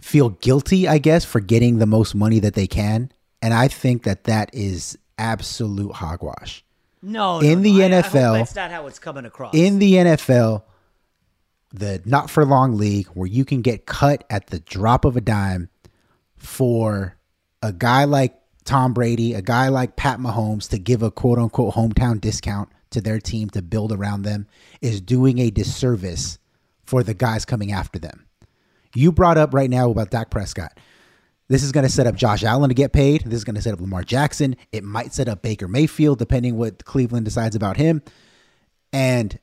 [0.00, 3.12] feel guilty, I guess, for getting the most money that they can.
[3.40, 6.64] And I think that that is absolute hogwash.
[7.02, 7.84] No, In no, the no.
[7.84, 9.54] I- I hope NFL that's not how it's coming across.
[9.54, 10.62] In the NFL,
[11.72, 15.20] the not for long league where you can get cut at the drop of a
[15.20, 15.68] dime
[16.36, 17.16] for
[17.62, 21.74] a guy like Tom Brady, a guy like Pat Mahomes to give a quote unquote
[21.74, 24.46] hometown discount to their team to build around them
[24.80, 26.38] is doing a disservice
[26.84, 28.26] for the guys coming after them.
[28.94, 30.78] You brought up right now about Dak Prescott.
[31.48, 33.22] This is going to set up Josh Allen to get paid.
[33.24, 34.56] This is going to set up Lamar Jackson.
[34.70, 38.02] It might set up Baker Mayfield, depending what Cleveland decides about him.
[38.92, 39.38] And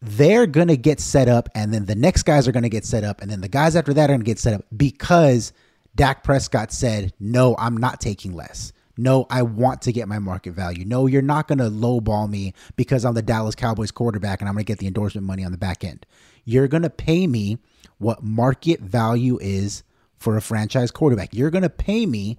[0.00, 2.84] they're going to get set up, and then the next guys are going to get
[2.84, 5.52] set up, and then the guys after that are going to get set up because
[5.94, 8.72] Dak Prescott said, No, I'm not taking less.
[8.96, 10.84] No, I want to get my market value.
[10.84, 14.54] No, you're not going to lowball me because I'm the Dallas Cowboys quarterback and I'm
[14.54, 16.04] going to get the endorsement money on the back end.
[16.44, 17.58] You're going to pay me
[17.98, 19.84] what market value is
[20.16, 21.32] for a franchise quarterback.
[21.32, 22.38] You're going to pay me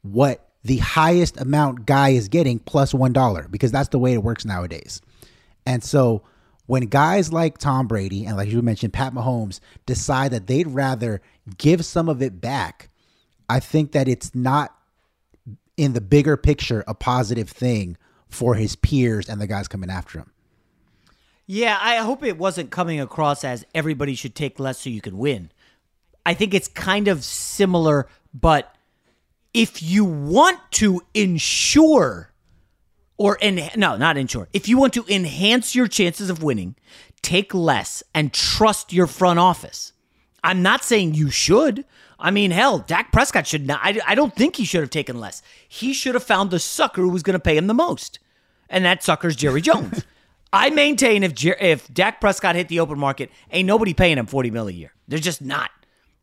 [0.00, 3.12] what the highest amount guy is getting plus 1
[3.50, 5.02] because that's the way it works nowadays.
[5.66, 6.22] And so
[6.68, 11.22] when guys like Tom Brady and like you mentioned Pat Mahomes decide that they'd rather
[11.56, 12.90] give some of it back,
[13.48, 14.76] I think that it's not
[15.78, 17.96] in the bigger picture a positive thing
[18.28, 20.30] for his peers and the guys coming after him.
[21.46, 25.16] Yeah, I hope it wasn't coming across as everybody should take less so you can
[25.16, 25.50] win.
[26.26, 28.76] I think it's kind of similar, but
[29.54, 32.27] if you want to ensure
[33.18, 34.48] or en- no, not ensure.
[34.52, 36.76] If you want to enhance your chances of winning,
[37.20, 39.92] take less and trust your front office.
[40.42, 41.84] I'm not saying you should.
[42.18, 43.80] I mean, hell, Dak Prescott should not.
[43.82, 45.42] I, I don't think he should have taken less.
[45.68, 48.18] He should have found the sucker who was going to pay him the most,
[48.70, 50.04] and that sucker's Jerry Jones.
[50.52, 54.26] I maintain if Jer- if Dak Prescott hit the open market, ain't nobody paying him
[54.26, 54.92] forty mil a year.
[55.06, 55.70] They're just not.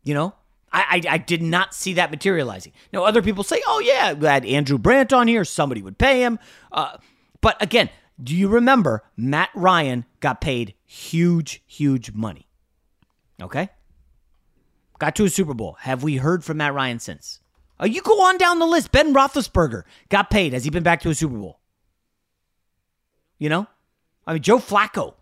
[0.02, 0.34] You know,
[0.76, 2.72] I, I, I did not see that materializing.
[2.92, 6.38] Now other people say, oh yeah, glad Andrew Brandt on here, somebody would pay him.
[6.70, 6.98] Uh,
[7.40, 7.88] but again,
[8.22, 12.46] do you remember Matt Ryan got paid huge, huge money?
[13.40, 13.70] Okay,
[14.98, 15.78] got to a Super Bowl.
[15.80, 17.40] Have we heard from Matt Ryan since?
[17.80, 18.92] Oh, you go on down the list.
[18.92, 20.52] Ben Roethlisberger got paid.
[20.52, 21.60] Has he been back to a Super Bowl?
[23.38, 23.66] You know,
[24.26, 25.14] I mean, Joe Flacco,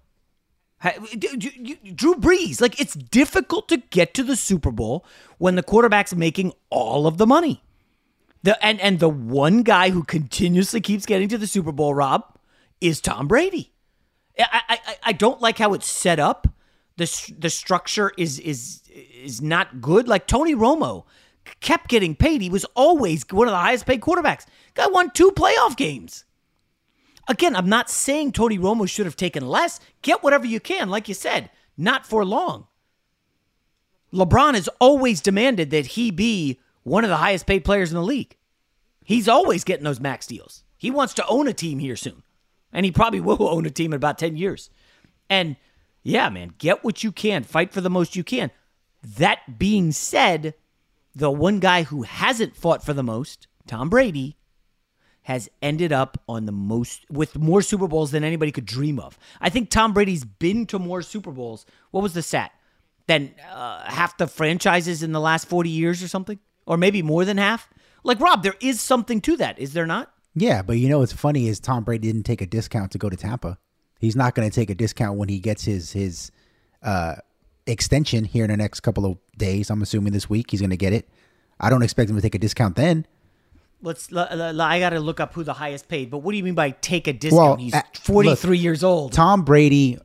[1.94, 2.60] Drew Brees.
[2.60, 5.04] Like, it's difficult to get to the Super Bowl
[5.38, 7.62] when the quarterback's making all of the money.
[8.42, 12.24] The and and the one guy who continuously keeps getting to the Super Bowl, Rob,
[12.80, 13.72] is Tom Brady.
[14.38, 16.46] I I, I don't like how it's set up.
[16.98, 20.08] the The structure is is is not good.
[20.08, 21.04] Like Tony Romo
[21.60, 22.42] kept getting paid.
[22.42, 24.44] He was always one of the highest paid quarterbacks.
[24.74, 26.24] Guy won two playoff games.
[27.26, 29.80] Again, I'm not saying Tony Romo should have taken less.
[30.02, 32.66] Get whatever you can, like you said, not for long.
[34.12, 38.02] LeBron has always demanded that he be one of the highest paid players in the
[38.02, 38.36] league.
[39.04, 40.62] He's always getting those max deals.
[40.76, 42.22] He wants to own a team here soon.
[42.72, 44.70] And he probably will own a team in about 10 years.
[45.28, 45.56] And
[46.02, 48.50] yeah, man, get what you can, fight for the most you can.
[49.02, 50.54] That being said,
[51.14, 54.36] the one guy who hasn't fought for the most, Tom Brady,
[55.24, 59.18] has ended up on the most with more Super Bowls than anybody could dream of.
[59.40, 61.66] I think Tom Brady's been to more Super Bowls.
[61.90, 62.52] What was the stat?
[63.06, 66.38] Than uh, half the franchises in the last 40 years or something?
[66.66, 67.68] Or maybe more than half?
[68.02, 70.12] Like Rob, there is something to that, is there not?
[70.34, 73.08] Yeah, but you know what's funny is Tom Brady didn't take a discount to go
[73.08, 73.58] to Tampa.
[73.98, 76.32] He's not going to take a discount when he gets his his
[76.82, 77.16] uh,
[77.66, 79.70] extension here in the next couple of days.
[79.70, 81.08] I'm assuming this week he's going to get it.
[81.58, 83.06] I don't expect him to take a discount then
[83.82, 84.14] let's.
[84.14, 86.10] I got to look up who the highest paid.
[86.10, 87.42] But what do you mean by take a discount?
[87.42, 89.12] Well, He's forty three years old.
[89.12, 89.98] Tom Brady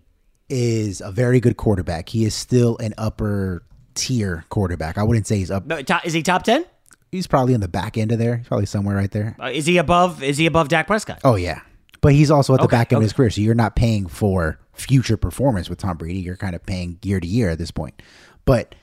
[0.49, 2.09] is a very good quarterback.
[2.09, 3.63] He is still an upper
[3.95, 4.97] tier quarterback.
[4.97, 5.63] I wouldn't say he's up.
[6.03, 6.65] Is he top ten?
[7.11, 8.37] He's probably in the back end of there.
[8.37, 9.35] He's probably somewhere right there.
[9.41, 10.21] Uh, is he above?
[10.21, 11.19] Is he above Dak Prescott?
[11.23, 11.61] Oh yeah,
[12.01, 13.03] but he's also at the okay, back end okay.
[13.03, 13.29] of his career.
[13.29, 16.19] So you're not paying for future performance with Tom Brady.
[16.19, 18.01] You're kind of paying year to year at this point.
[18.45, 18.75] But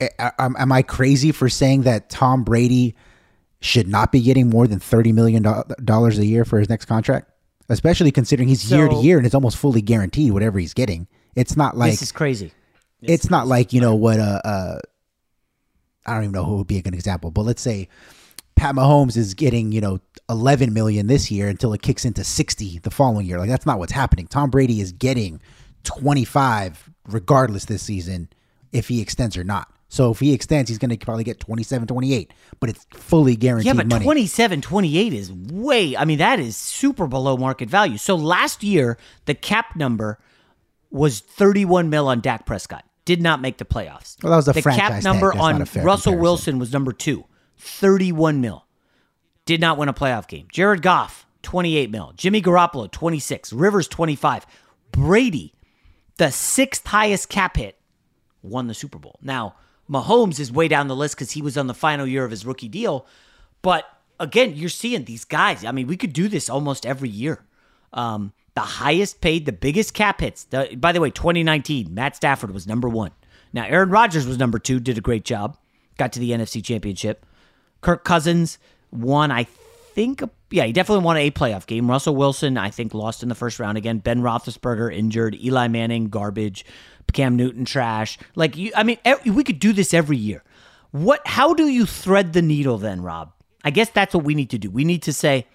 [0.00, 2.94] eh, am I crazy for saying that Tom Brady?
[3.60, 7.30] Should not be getting more than $30 million a year for his next contract,
[7.68, 11.08] especially considering he's so, year to year and it's almost fully guaranteed whatever he's getting.
[11.34, 12.52] It's not like this is crazy.
[13.00, 14.78] This it's is not like, you know, what, uh, uh,
[16.06, 17.88] I don't even know who would be a good example, but let's say
[18.56, 22.80] Pat Mahomes is getting, you know, 11 million this year until it kicks into 60
[22.80, 23.38] the following year.
[23.38, 24.26] Like that's not what's happening.
[24.26, 25.40] Tom Brady is getting
[25.84, 28.28] 25 regardless this season
[28.72, 29.72] if he extends or not.
[29.90, 33.66] So if he extends, he's going to probably get 27, 28, but it's fully guaranteed
[33.66, 34.04] Yeah, but money.
[34.04, 37.96] 27, 28 is way, I mean, that is super below market value.
[37.96, 40.18] So last year, the cap number
[40.90, 42.84] was 31 mil on Dak Prescott.
[43.06, 44.22] Did not make the playoffs.
[44.22, 46.18] Well, that was the, the cap number on Russell comparison.
[46.18, 47.24] Wilson was number two,
[47.56, 48.66] 31 mil.
[49.46, 50.46] Did not win a playoff game.
[50.52, 52.12] Jared Goff, 28 mil.
[52.14, 53.54] Jimmy Garoppolo, 26.
[53.54, 54.44] Rivers, 25.
[54.92, 55.54] Brady,
[56.18, 57.78] the sixth highest cap hit,
[58.42, 59.18] won the Super Bowl.
[59.22, 59.54] Now,
[59.90, 62.44] Mahomes is way down the list because he was on the final year of his
[62.44, 63.06] rookie deal.
[63.62, 63.84] But
[64.20, 65.64] again, you're seeing these guys.
[65.64, 67.44] I mean, we could do this almost every year.
[67.92, 70.44] Um, the highest paid, the biggest cap hits.
[70.44, 73.12] The, by the way, 2019, Matt Stafford was number one.
[73.52, 75.56] Now, Aaron Rodgers was number two, did a great job.
[75.96, 77.24] got to the NFC Championship.
[77.80, 78.58] Kirk Cousins
[78.90, 81.88] won, I think, yeah, he definitely won a playoff game.
[81.88, 83.98] Russell Wilson, I think, lost in the first round again.
[83.98, 85.36] Ben Roethlisberger injured.
[85.36, 86.64] Eli Manning garbage.
[87.12, 88.18] Cam Newton trash.
[88.34, 90.42] Like you, I mean, we could do this every year.
[90.90, 91.20] What?
[91.26, 93.32] How do you thread the needle then, Rob?
[93.64, 94.70] I guess that's what we need to do.
[94.70, 95.46] We need to say,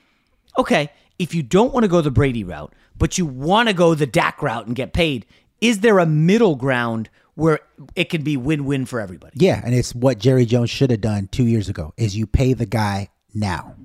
[0.58, 3.96] okay, if you don't want to go the Brady route, but you want to go
[3.96, 5.26] the Dak route and get paid,
[5.62, 7.60] is there a middle ground where
[7.96, 9.34] it can be win-win for everybody?
[9.36, 12.54] Yeah, and it's what Jerry Jones should have done two years ago: is you pay
[12.54, 13.76] the guy now.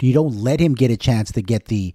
[0.00, 1.94] You don't let him get a chance to get the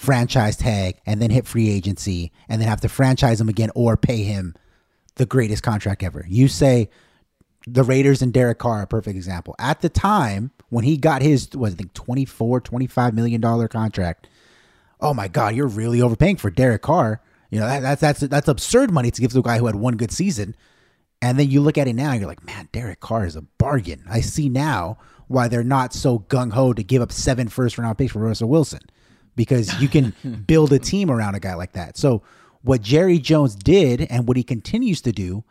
[0.00, 3.98] franchise tag and then hit free agency and then have to franchise him again or
[3.98, 4.54] pay him
[5.16, 6.24] the greatest contract ever.
[6.26, 6.88] You say
[7.66, 9.54] the Raiders and Derek Carr, are a perfect example.
[9.58, 14.26] At the time when he got his, was I think 24, 25 million dollar contract.
[15.02, 17.20] Oh my God, you're really overpaying for Derek Carr.
[17.50, 19.74] You know, that, that's, that's, that's absurd money to give to a guy who had
[19.74, 20.56] one good season.
[21.20, 24.02] And then you look at it now, you're like, man, Derek Carr is a bargain.
[24.08, 24.96] I see now
[25.28, 28.48] why they're not so gung ho to give up seven first round picks for Russell
[28.48, 28.80] Wilson
[29.36, 30.14] because you can
[30.46, 31.96] build a team around a guy like that.
[31.96, 32.22] So,
[32.62, 35.44] what Jerry Jones did and what he continues to do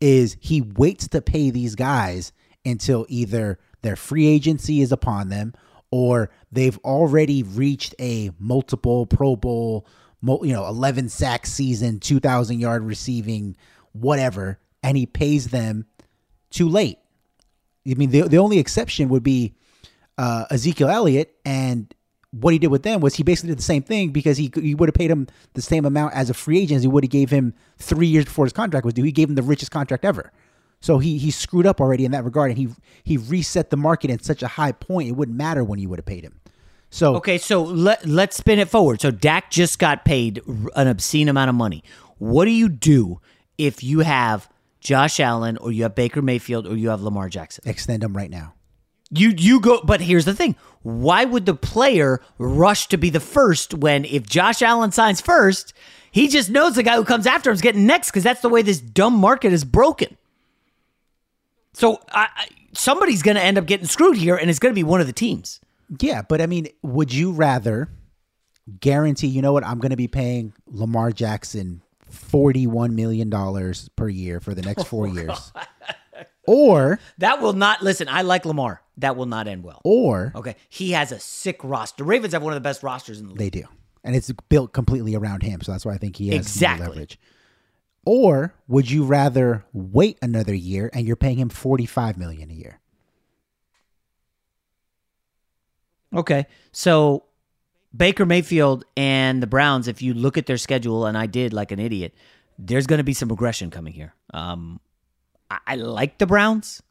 [0.00, 2.32] is he waits to pay these guys
[2.64, 5.52] until either their free agency is upon them
[5.90, 9.86] or they've already reached a multiple Pro Bowl,
[10.22, 13.56] you know, 11 sack season, 2,000 yard receiving,
[13.92, 15.86] whatever, and he pays them
[16.50, 16.98] too late.
[17.88, 19.54] I mean, the, the only exception would be
[20.18, 21.93] uh, Ezekiel Elliott, and
[22.40, 24.74] what he did with them was he basically did the same thing because he he
[24.74, 27.10] would have paid him the same amount as a free agent as he would have
[27.10, 29.02] gave him three years before his contract was due.
[29.02, 30.32] He gave him the richest contract ever.
[30.80, 32.68] So he he screwed up already in that regard, and he
[33.02, 35.98] he reset the market at such a high point it wouldn't matter when you would
[35.98, 36.40] have paid him.
[36.90, 39.00] So okay, so let let's spin it forward.
[39.00, 40.42] So Dak just got paid
[40.76, 41.82] an obscene amount of money.
[42.18, 43.20] What do you do
[43.58, 44.48] if you have
[44.80, 47.64] Josh Allen or you have Baker Mayfield or you have Lamar Jackson?
[47.66, 48.54] Extend them right now.
[49.10, 53.20] You you go, but here's the thing: why would the player rush to be the
[53.20, 55.72] first when if Josh Allen signs first,
[56.10, 58.48] he just knows the guy who comes after him is getting next because that's the
[58.48, 60.16] way this dumb market is broken.
[61.72, 64.78] So I, I, somebody's going to end up getting screwed here, and it's going to
[64.78, 65.60] be one of the teams.
[66.00, 67.88] Yeah, but I mean, would you rather
[68.80, 69.26] guarantee?
[69.26, 69.64] You know what?
[69.64, 74.84] I'm going to be paying Lamar Jackson forty-one million dollars per year for the next
[74.84, 75.52] four oh, years.
[76.46, 78.08] Or that will not listen.
[78.08, 78.82] I like Lamar.
[78.98, 79.80] That will not end well.
[79.84, 81.98] Or okay, he has a sick roster.
[81.98, 83.38] The Ravens have one of the best rosters in the league.
[83.38, 83.64] They do,
[84.04, 85.62] and it's built completely around him.
[85.62, 87.18] So that's why I think he has exactly leverage.
[88.04, 92.54] Or would you rather wait another year and you're paying him forty five million a
[92.54, 92.80] year?
[96.14, 97.24] Okay, so
[97.96, 101.72] Baker Mayfield and the Browns, if you look at their schedule, and I did like
[101.72, 102.14] an idiot,
[102.58, 104.14] there's going to be some regression coming here.
[104.32, 104.80] Um,
[105.50, 106.82] I, like the Browns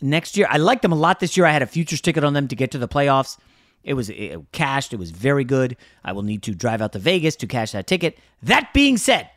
[0.00, 0.46] next year.
[0.48, 1.46] I liked them a lot this year.
[1.46, 3.38] I had a futures ticket on them to get to the playoffs.
[3.82, 4.92] It was it cashed.
[4.92, 5.76] It was very good.
[6.04, 8.18] I will need to drive out to Vegas to cash that ticket.
[8.42, 9.30] That being said,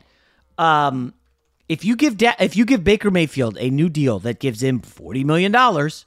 [0.58, 1.14] um,
[1.68, 4.80] if you give da- if you give Baker Mayfield a new deal that gives him
[4.80, 6.04] forty million dollars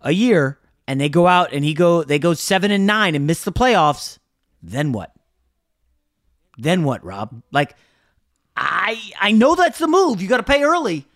[0.00, 3.26] a year, and they go out and he go they go seven and nine and
[3.26, 4.18] miss the playoffs,
[4.62, 5.12] then what?
[6.56, 7.42] Then what, Rob?
[7.50, 7.74] Like,
[8.56, 10.22] I I know that's the move.
[10.22, 11.06] You got to pay early.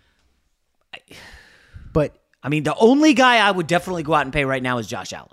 [1.91, 4.77] But I mean, the only guy I would definitely go out and pay right now
[4.77, 5.31] is Josh Allen.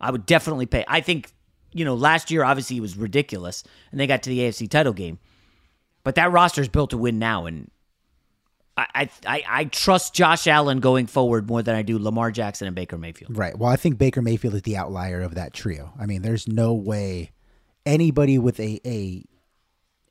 [0.00, 0.82] I would definitely pay.
[0.88, 1.30] I think,
[1.72, 4.94] you know, last year obviously it was ridiculous and they got to the AFC title
[4.94, 5.18] game.
[6.04, 7.70] But that roster is built to win now and
[8.78, 12.76] I, I I trust Josh Allen going forward more than I do Lamar Jackson and
[12.76, 13.36] Baker Mayfield.
[13.36, 13.56] Right.
[13.56, 15.92] Well, I think Baker Mayfield is the outlier of that trio.
[15.98, 17.30] I mean, there's no way
[17.86, 19.24] anybody with a, a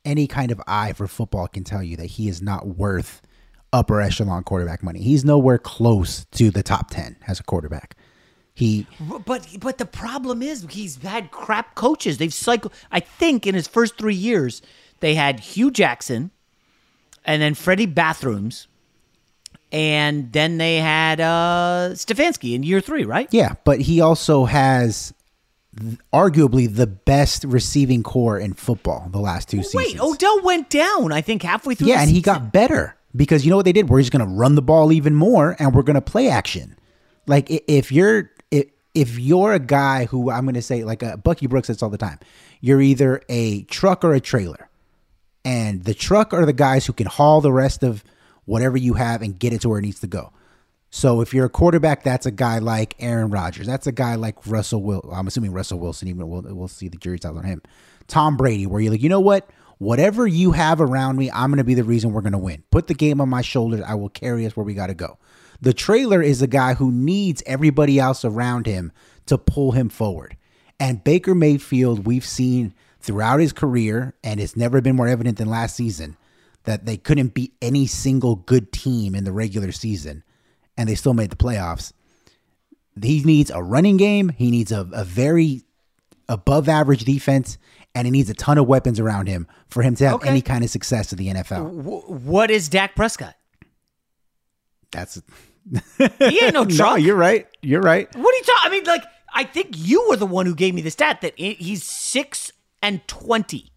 [0.03, 3.21] any kind of eye for football can tell you that he is not worth
[3.73, 5.01] upper echelon quarterback money.
[5.01, 7.95] He's nowhere close to the top 10 as a quarterback.
[8.53, 8.87] He
[9.25, 12.17] But but the problem is he's had crap coaches.
[12.17, 14.61] They've cycled I think in his first 3 years
[15.01, 16.31] they had Hue Jackson
[17.25, 18.67] and then Freddie Bathrooms
[19.73, 23.27] and then they had uh Stefanski in year 3, right?
[23.31, 25.13] Yeah, but he also has
[26.13, 29.75] arguably the best receiving corps in football the last two seasons.
[29.75, 33.49] Wait, Odell went down I think halfway through Yeah, and he got better because you
[33.49, 33.89] know what they did?
[33.89, 36.77] We're just going to run the ball even more and we're going to play action.
[37.27, 41.17] Like if you're if, you're a guy who I'm going to say like a uh,
[41.17, 42.17] Bucky Brooks says all the time,
[42.61, 44.69] you're either a truck or a trailer.
[45.43, 48.05] And the truck are the guys who can haul the rest of
[48.45, 50.31] whatever you have and get it to where it needs to go.
[50.91, 53.67] So if you're a quarterback, that's a guy like Aaron Rodgers.
[53.67, 55.01] That's a guy like Russell Will.
[55.11, 56.07] I'm assuming Russell Wilson.
[56.07, 57.61] Even we'll we'll see the jury's out on him.
[58.07, 59.49] Tom Brady, where you're like, you know what?
[59.77, 62.63] Whatever you have around me, I'm going to be the reason we're going to win.
[62.71, 63.81] Put the game on my shoulders.
[63.85, 65.17] I will carry us where we got to go.
[65.61, 68.91] The trailer is a guy who needs everybody else around him
[69.25, 70.37] to pull him forward.
[70.79, 75.49] And Baker Mayfield, we've seen throughout his career, and it's never been more evident than
[75.49, 76.17] last season,
[76.63, 80.23] that they couldn't beat any single good team in the regular season,
[80.75, 81.93] and they still made the playoffs.
[83.01, 84.29] He needs a running game.
[84.29, 85.63] He needs a, a very
[86.27, 87.57] above average defense,
[87.95, 90.29] and he needs a ton of weapons around him for him to have Okay.
[90.29, 91.83] any kind of success in the NFL.
[91.83, 93.35] Wh- what is Dak Prescott?
[94.91, 95.21] That's
[96.19, 96.95] He ain't no no.
[96.95, 97.47] You're right.
[97.61, 98.07] You're right.
[98.15, 98.61] What are you talking?
[98.63, 101.37] I mean, like, I think you were the one who gave me the stat that
[101.39, 102.51] he's six
[102.83, 103.71] and twenty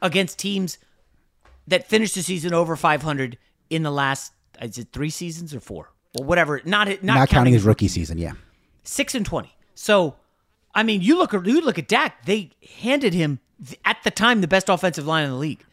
[0.00, 0.78] against teams
[1.68, 3.38] that finished the season over five hundred
[3.70, 4.32] in the last.
[4.60, 5.92] Is it three seasons or four?
[6.18, 6.60] Well, whatever.
[6.64, 8.18] Not not, Not, counting his rookie season.
[8.18, 8.32] Yeah.
[8.84, 9.54] six and twenty.
[9.74, 10.16] So,
[10.74, 12.24] I mean, you look at you look at Dak.
[12.24, 12.50] They
[12.80, 13.40] handed him
[13.84, 15.64] at the time the best offensive line in the league.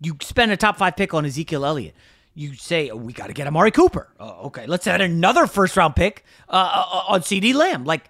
[0.00, 1.94] You spend a top five pick on Ezekiel Elliott.
[2.34, 4.08] You say oh, we got to get Amari Cooper.
[4.18, 7.84] Oh, okay, let's add another first round pick uh, uh, on CeeDee Lamb.
[7.84, 8.08] Like,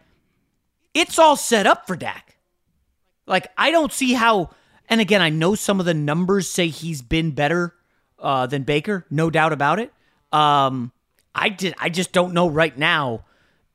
[0.95, 2.37] it's all set up for Dak.
[3.27, 4.51] Like, I don't see how.
[4.89, 7.75] And again, I know some of the numbers say he's been better
[8.19, 9.93] uh, than Baker, no doubt about it.
[10.33, 10.93] Um,
[11.35, 11.75] I did.
[11.79, 13.25] I just don't know right now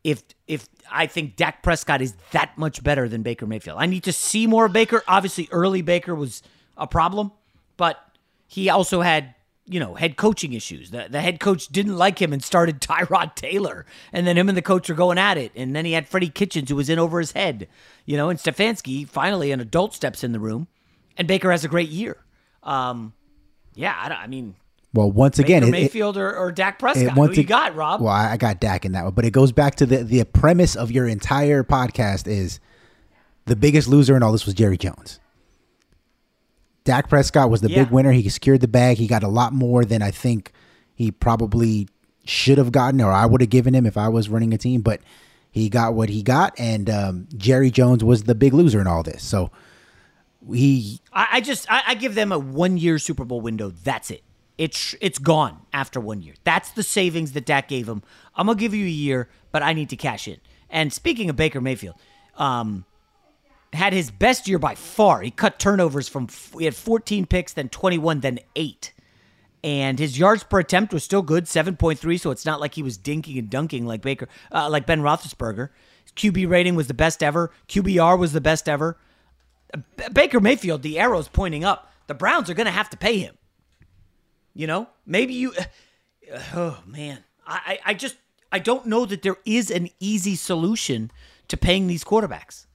[0.04, 3.78] if if I think Dak Prescott is that much better than Baker Mayfield.
[3.80, 5.04] I need to see more Baker.
[5.08, 6.44] Obviously, early Baker was
[6.78, 7.32] a problem,
[7.78, 8.00] but
[8.48, 9.34] he also had
[9.66, 10.92] you know head coaching issues.
[10.92, 14.58] The the head coach didn't like him and started Tyrod Taylor, and then him and
[14.58, 15.52] the coach are going at it.
[15.56, 17.68] And then he had Freddie Kitchens who was in over his head,
[18.06, 18.30] you know.
[18.30, 20.68] And Stefanski finally an adult steps in the room,
[21.18, 22.18] and Baker has a great year.
[22.62, 23.14] Um,
[23.76, 24.56] yeah, I, I mean.
[24.94, 27.04] Well, once again, Baker it- it- Mayfield or, or Dak Prescott.
[27.04, 28.00] it- once Who you got, Rob?
[28.02, 30.24] Well, I I got Dak in that one, but it goes back to the the
[30.26, 32.60] premise of your entire podcast is
[33.46, 35.20] the biggest loser in all this was Jerry Jones.
[36.84, 37.84] Dak Prescott was the Yeah.
[37.84, 38.12] big winner.
[38.12, 38.98] He secured the bag.
[38.98, 40.52] He got a lot more than I think
[40.94, 41.88] he probably
[42.26, 44.82] should have gotten, or I would have given him if I was running a team.
[44.82, 45.02] But
[45.50, 49.02] he got what he got, and um, Jerry Jones was the big loser in all
[49.04, 49.24] this.
[49.24, 49.50] So
[50.52, 53.70] he I, I just I, I give them a one year Super Bowl window.
[53.84, 54.24] That's it.
[54.58, 56.36] It's it's gone after one year.
[56.44, 58.04] That's the savings that Dak gave him.
[58.36, 60.38] I'm gonna give you a year, but I need to cash in.
[60.70, 61.96] And speaking of Baker Mayfield,
[62.38, 62.86] um,
[63.74, 65.22] had his best year by far.
[65.22, 66.28] He cut turnovers from
[66.58, 68.94] he had 14 picks, then 21, then eight.
[69.64, 72.20] And his yards per attempt was still good, 7.3.
[72.20, 75.70] So it's not like he was dinking and dunking like Baker, uh, like Ben Roethlisberger.
[76.16, 77.50] QB rating was the best ever.
[77.70, 78.98] QBR was the best ever.
[79.74, 81.92] B- Baker Mayfield, the arrow's pointing up.
[82.08, 83.36] The Browns are going to have to pay him.
[84.54, 85.54] You know, maybe you.
[86.56, 88.16] Oh man, I, I just
[88.50, 91.12] I don't know that there is an easy solution
[91.50, 92.66] to paying these quarterbacks.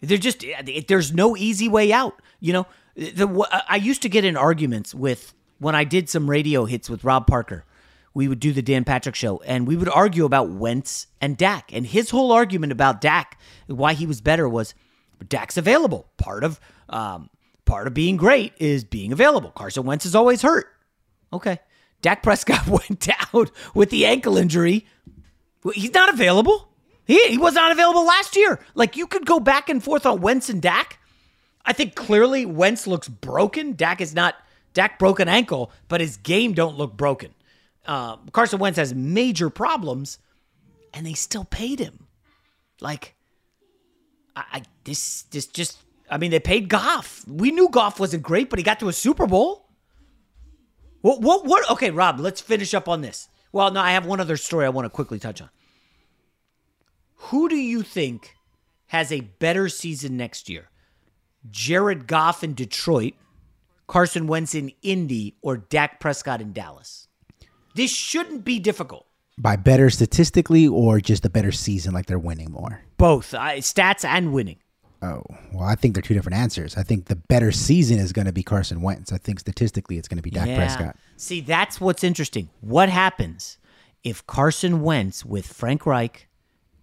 [0.00, 0.44] There just
[0.86, 2.22] there's no easy way out.
[2.40, 6.64] You know, the I used to get in arguments with when I did some radio
[6.64, 7.64] hits with Rob Parker.
[8.14, 11.72] We would do the Dan Patrick show, and we would argue about Wentz and Dak.
[11.72, 14.74] And his whole argument about Dak, why he was better, was
[15.28, 16.08] Dak's available.
[16.16, 16.58] Part of
[16.88, 17.30] um,
[17.68, 19.50] part of being great is being available.
[19.50, 20.66] Carson Wentz is always hurt.
[21.32, 21.60] Okay,
[22.02, 24.86] Dak Prescott went down with the ankle injury.
[25.74, 26.68] He's not available.
[27.04, 28.58] He, he was not available last year.
[28.74, 30.98] Like you could go back and forth on Wentz and Dak.
[31.64, 33.74] I think clearly Wentz looks broken.
[33.74, 34.34] Dak is not.
[34.74, 37.34] Dak broke an ankle, but his game don't look broken.
[37.86, 40.18] Uh, Carson Wentz has major problems,
[40.94, 42.06] and they still paid him.
[42.80, 43.14] Like,
[44.36, 45.78] I, I this this just.
[46.10, 47.24] I mean, they paid Goff.
[47.26, 49.68] We knew Goff wasn't great, but he got to a Super Bowl.
[51.00, 51.70] What what what?
[51.70, 53.28] Okay, Rob, let's finish up on this.
[53.52, 55.50] Well, no, I have one other story I want to quickly touch on.
[57.16, 58.34] Who do you think
[58.86, 60.70] has a better season next year?
[61.50, 63.14] Jared Goff in Detroit,
[63.86, 67.08] Carson Wentz in Indy, or Dak Prescott in Dallas?
[67.74, 69.06] This shouldn't be difficult.
[69.38, 72.82] by better statistically or just a better season, like they're winning more.
[72.96, 74.56] Both uh, stats and winning.
[75.00, 75.22] Oh,
[75.52, 76.76] well, I think they're two different answers.
[76.76, 79.12] I think the better season is going to be Carson Wentz.
[79.12, 80.96] I think statistically it's going to be Dak Prescott.
[81.16, 82.50] See, that's what's interesting.
[82.60, 83.58] What happens
[84.02, 86.28] if Carson Wentz with Frank Reich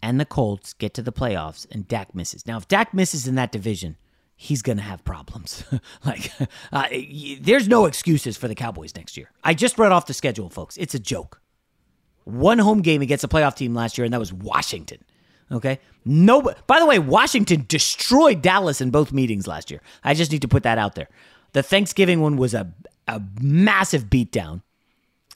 [0.01, 2.47] and the Colts get to the playoffs and Dak misses?
[2.47, 3.97] Now, if Dak misses in that division,
[4.37, 5.65] he's going to have problems.
[6.05, 6.47] like, uh,
[6.91, 9.29] y- there's no excuses for the Cowboys next year.
[9.43, 10.77] I just read off the schedule, folks.
[10.77, 11.41] It's a joke.
[12.23, 15.03] One home game against a playoff team last year, and that was Washington.
[15.51, 15.79] Okay.
[16.03, 16.53] No.
[16.67, 19.81] By the way, Washington destroyed Dallas in both meetings last year.
[20.03, 21.09] I just need to put that out there.
[21.53, 22.73] The Thanksgiving one was a
[23.07, 24.61] a massive beatdown.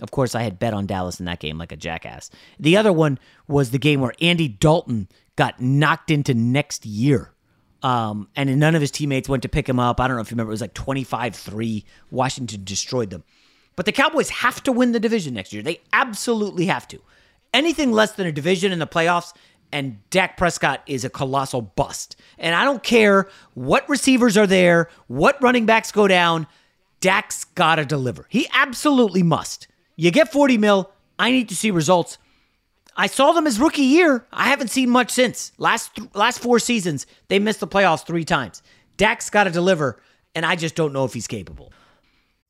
[0.02, 2.30] Of course, I had bet on Dallas in that game like a jackass.
[2.60, 7.34] The other one was the game where Andy Dalton got knocked into next year.
[7.82, 10.00] Um, and none of his teammates went to pick him up.
[10.00, 11.86] I don't know if you remember, it was like 25 3.
[12.12, 13.24] Washington destroyed them.
[13.76, 15.64] But the Cowboys have to win the division next year.
[15.64, 17.00] They absolutely have to.
[17.54, 19.34] Anything less than a division in the playoffs,
[19.72, 22.16] and Dak Prescott is a colossal bust.
[22.38, 26.48] And I don't care what receivers are there, what running backs go down,
[27.02, 28.26] Dak's got to deliver.
[28.30, 29.68] He absolutely must.
[29.96, 32.18] You get 40 mil, I need to see results.
[32.96, 34.26] I saw them his rookie year.
[34.32, 35.54] I haven't seen much since.
[35.58, 38.62] Last th- last four seasons, they missed the playoffs three times.
[38.98, 40.02] Dak's got to deliver,
[40.36, 41.72] and I just don't know if he's capable.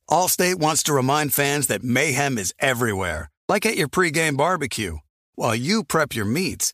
[0.10, 4.98] Allstate wants to remind fans that mayhem is everywhere, like at your pregame barbecue.
[5.36, 6.74] While you prep your meats,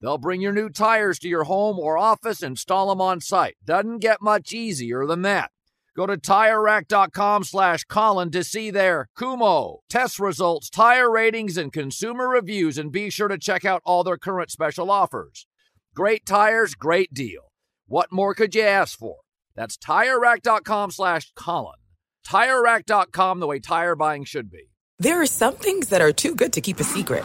[0.00, 3.56] They'll bring your new tires to your home or office, install them on site.
[3.64, 5.50] Doesn't get much easier than that.
[5.96, 12.28] Go to TireRack.com slash Colin to see their Kumho, test results, tire ratings, and consumer
[12.28, 15.46] reviews, and be sure to check out all their current special offers.
[15.94, 17.50] Great tires, great deal.
[17.86, 19.16] What more could you ask for?
[19.54, 21.78] That's TireRack.com slash Colin.
[22.26, 24.68] TireRack.com, the way tire buying should be.
[24.98, 27.24] There are some things that are too good to keep a secret.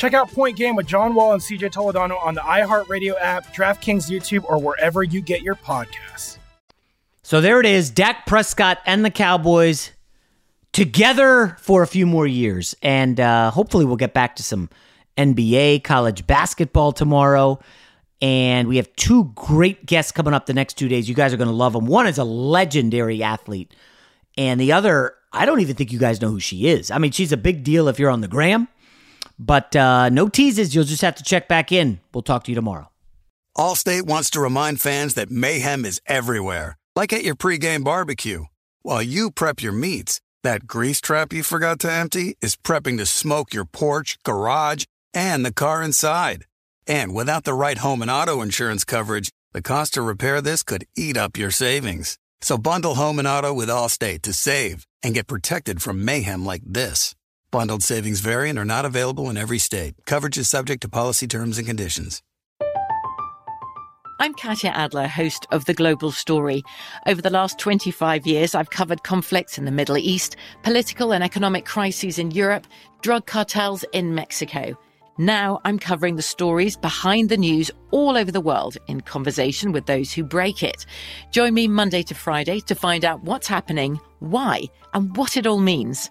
[0.00, 4.10] Check out Point Game with John Wall and CJ Toledano on the iHeartRadio app, DraftKings
[4.10, 6.38] YouTube, or wherever you get your podcasts.
[7.22, 9.90] So there it is Dak Prescott and the Cowboys
[10.72, 12.74] together for a few more years.
[12.80, 14.70] And uh, hopefully we'll get back to some
[15.18, 17.60] NBA, college basketball tomorrow.
[18.22, 21.10] And we have two great guests coming up the next two days.
[21.10, 21.84] You guys are going to love them.
[21.84, 23.74] One is a legendary athlete,
[24.38, 26.90] and the other, I don't even think you guys know who she is.
[26.90, 28.66] I mean, she's a big deal if you're on the gram,
[29.40, 30.74] but uh, no teases.
[30.74, 31.98] You'll just have to check back in.
[32.12, 32.90] We'll talk to you tomorrow.
[33.56, 38.44] Allstate wants to remind fans that mayhem is everywhere, like at your pregame barbecue.
[38.82, 43.06] While you prep your meats, that grease trap you forgot to empty is prepping to
[43.06, 46.44] smoke your porch, garage, and the car inside.
[46.86, 50.86] And without the right home and auto insurance coverage, the cost to repair this could
[50.96, 52.18] eat up your savings.
[52.40, 56.62] So bundle home and auto with Allstate to save and get protected from mayhem like
[56.64, 57.14] this.
[57.52, 59.94] Bundled savings vary and are not available in every state.
[60.06, 62.22] Coverage is subject to policy terms and conditions.
[64.20, 66.62] I'm Katya Adler, host of The Global Story.
[67.06, 71.64] Over the last 25 years, I've covered conflicts in the Middle East, political and economic
[71.64, 72.66] crises in Europe,
[73.00, 74.78] drug cartels in Mexico.
[75.18, 79.86] Now I'm covering the stories behind the news all over the world in conversation with
[79.86, 80.86] those who break it.
[81.30, 85.58] Join me Monday to Friday to find out what's happening, why, and what it all
[85.58, 86.10] means.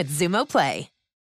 [0.00, 0.88] with Xumo Play.